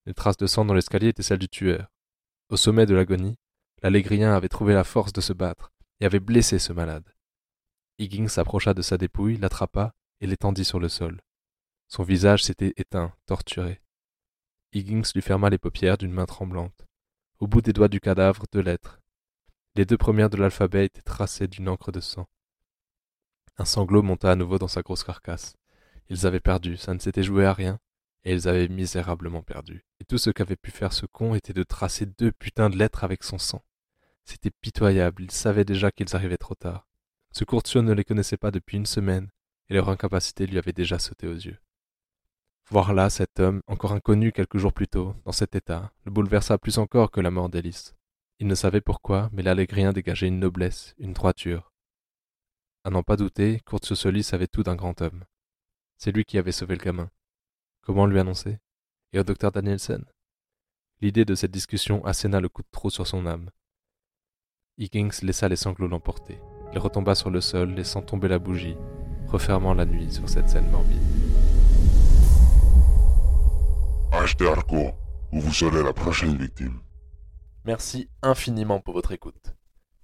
Les 0.05 0.15
traces 0.15 0.37
de 0.37 0.47
sang 0.47 0.67
dans 0.67 0.75
l'escalier 0.75 1.09
étaient 1.09 1.23
celles 1.23 1.39
du 1.39 1.49
tueur. 1.49 1.91
Au 2.51 2.59
sommet 2.59 2.85
de 2.85 2.95
l'agonie, 2.95 3.39
l'allégrien 3.83 4.35
avait 4.35 4.51
trouvé 4.51 4.75
la 4.75 4.85
force 4.85 5.15
de 5.15 5.23
se 5.23 5.33
battre 5.33 5.73
et 6.01 6.05
avait 6.05 6.21
blessé 6.21 6.59
ce 6.59 6.75
malade. 6.75 7.16
Higgins 7.99 8.29
s'approcha 8.29 8.75
de 8.75 8.83
sa 8.83 8.99
dépouille, 8.99 9.39
l'attrapa 9.39 9.95
et 10.21 10.27
l'étendit 10.27 10.65
sur 10.65 10.79
le 10.79 10.89
sol. 10.89 11.23
Son 11.89 12.03
visage 12.03 12.45
s'était 12.45 12.75
éteint, 12.77 13.13
torturé. 13.27 13.81
Higgins 14.73 15.03
lui 15.15 15.23
ferma 15.23 15.49
les 15.49 15.59
paupières 15.59 15.97
d'une 15.97 16.13
main 16.13 16.27
tremblante. 16.27 16.87
Au 17.39 17.47
bout 17.47 17.63
des 17.63 17.73
doigts 17.73 17.89
du 17.89 18.01
cadavre, 18.01 18.45
deux 18.53 18.61
lettres. 18.61 19.01
Les 19.75 19.85
deux 19.85 19.97
premières 19.97 20.31
de 20.31 20.37
l'alphabet 20.37 20.87
étaient 20.87 21.03
tracées 21.03 21.49
d'une 21.49 21.69
encre 21.69 21.93
de 21.93 22.01
sang. 22.01 22.29
Un 23.57 23.65
sanglot 23.65 24.03
monta 24.03 24.31
à 24.31 24.37
nouveau 24.37 24.59
dans 24.59 24.69
sa 24.69 24.83
grosse 24.83 25.05
carcasse. 25.05 25.55
Ils 26.09 26.27
avaient 26.27 26.41
perdu, 26.41 26.77
ça 26.77 26.93
ne 26.93 26.99
s'était 26.99 27.23
joué 27.23 27.47
à 27.47 27.53
rien, 27.53 27.81
et 28.25 28.33
ils 28.33 28.49
avaient 28.49 28.69
misérablement 28.69 29.43
perdu. 29.43 29.87
Et 30.01 30.05
tout 30.05 30.19
ce 30.19 30.31
qu'avait 30.31 30.57
pu 30.57 30.71
faire 30.71 30.93
ce 30.93 31.07
con 31.07 31.35
était 31.35 31.53
de 31.53 31.63
tracer 31.63 32.05
deux 32.05 32.33
putains 32.33 32.69
de 32.69 32.77
lettres 32.77 33.05
avec 33.05 33.25
son 33.25 33.39
sang. 33.39 33.63
C'était 34.25 34.51
pitoyable, 34.51 35.23
ils 35.23 35.31
savaient 35.31 35.65
déjà 35.65 35.91
qu'ils 35.91 36.15
arrivaient 36.17 36.37
trop 36.37 36.55
tard. 36.55 36.86
Ce 37.37 37.45
courtier 37.45 37.83
ne 37.83 37.93
les 37.93 38.03
connaissait 38.03 38.39
pas 38.39 38.51
depuis 38.51 38.79
une 38.79 38.87
semaine, 38.87 39.29
et 39.69 39.75
leur 39.75 39.91
incapacité 39.91 40.47
lui 40.47 40.57
avait 40.57 40.73
déjà 40.73 40.99
sauté 40.99 41.27
aux 41.27 41.35
yeux. 41.35 41.59
Voir 42.71 42.95
là 42.95 43.11
cet 43.11 43.41
homme, 43.41 43.61
encore 43.67 43.93
inconnu 43.93 44.33
quelques 44.33 44.57
jours 44.57 44.73
plus 44.73 44.89
tôt, 44.89 45.15
dans 45.27 45.33
cet 45.33 45.55
état, 45.55 45.93
le 46.07 46.13
bouleversa 46.13 46.57
plus 46.57 46.79
encore 46.79 47.11
que 47.11 47.21
la 47.21 47.31
mort 47.31 47.51
d'Hélice. 47.51 47.95
Il 48.39 48.47
ne 48.47 48.55
savait 48.55 48.81
pourquoi, 48.81 49.29
mais 49.35 49.43
l'allégrien 49.43 49.93
dégageait 49.93 50.29
une 50.29 50.39
noblesse, 50.39 50.95
une 50.97 51.13
droiture. 51.13 51.75
À 52.85 52.89
n'en 52.89 53.03
pas 53.03 53.19
douter, 53.19 53.61
Curtio 53.67 53.97
Solis 53.97 54.23
savait 54.23 54.47
tout 54.47 54.63
d'un 54.63 54.75
grand 54.75 55.03
homme. 55.03 55.23
C'est 55.99 56.13
lui 56.13 56.25
qui 56.25 56.39
avait 56.39 56.53
sauvé 56.53 56.75
le 56.75 56.83
gamin. 56.83 57.11
Comment 57.83 58.07
lui 58.07 58.19
annoncer? 58.19 58.61
Et 59.13 59.19
au 59.19 59.25
docteur 59.25 59.53
Danielson 59.53 60.03
L'idée 61.03 61.27
de 61.27 61.35
cette 61.35 61.51
discussion 61.51 62.03
asséna 62.07 62.41
le 62.41 62.49
coup 62.49 62.63
de 62.63 62.71
trop 62.73 62.89
sur 62.89 63.07
son 63.07 63.27
âme. 63.27 63.51
Higgins 64.79 65.21
laissa 65.21 65.51
les 65.51 65.57
sanglots 65.57 65.89
l'emporter. 65.89 66.41
Il 66.73 66.79
retomba 66.79 67.15
sur 67.15 67.31
le 67.31 67.41
sol, 67.41 67.71
laissant 67.71 68.03
tomber 68.03 68.29
la 68.29 68.39
bougie, 68.39 68.77
refermant 69.29 69.75
la 69.75 69.87
nuit 69.87 70.13
sur 70.13 70.29
cette 70.29 70.49
scène 70.49 70.71
morbide. 70.71 71.01
Achetez 74.13 74.49
Arco, 74.49 74.91
ou 75.33 75.41
vous 75.41 75.53
serez 75.53 75.83
la 75.83 75.93
prochaine 75.93 76.37
victime. 76.37 76.81
Merci 77.65 78.09
infiniment 78.23 78.81
pour 78.81 78.95
votre 78.95 79.13
écoute. 79.13 79.55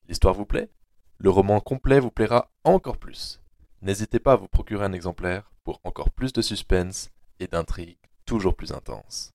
L'histoire 0.09 0.35
vous 0.35 0.47
plaît? 0.47 0.71
Le 1.19 1.31
roman 1.31 1.61
complet 1.61 2.01
vous 2.01 2.11
plaira 2.11 2.51
encore 2.65 2.99
plus. 2.99 3.41
N'hésitez 3.81 4.19
pas 4.19 4.33
à 4.33 4.37
vous 4.37 4.49
procurer 4.49 4.85
un 4.85 4.93
exemplaire 4.93 5.53
pour 5.65 5.81
encore 5.85 6.11
plus 6.11 6.33
de 6.33 6.43
suspense 6.43 7.11
et 7.39 7.47
d'intrigues 7.47 7.99
toujours 8.25 8.55
plus 8.55 8.73
intenses. 8.73 9.31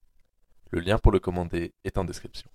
Le 0.70 0.80
lien 0.80 0.98
pour 0.98 1.12
le 1.12 1.20
commander 1.20 1.74
est 1.84 1.98
en 1.98 2.04
description. 2.04 2.50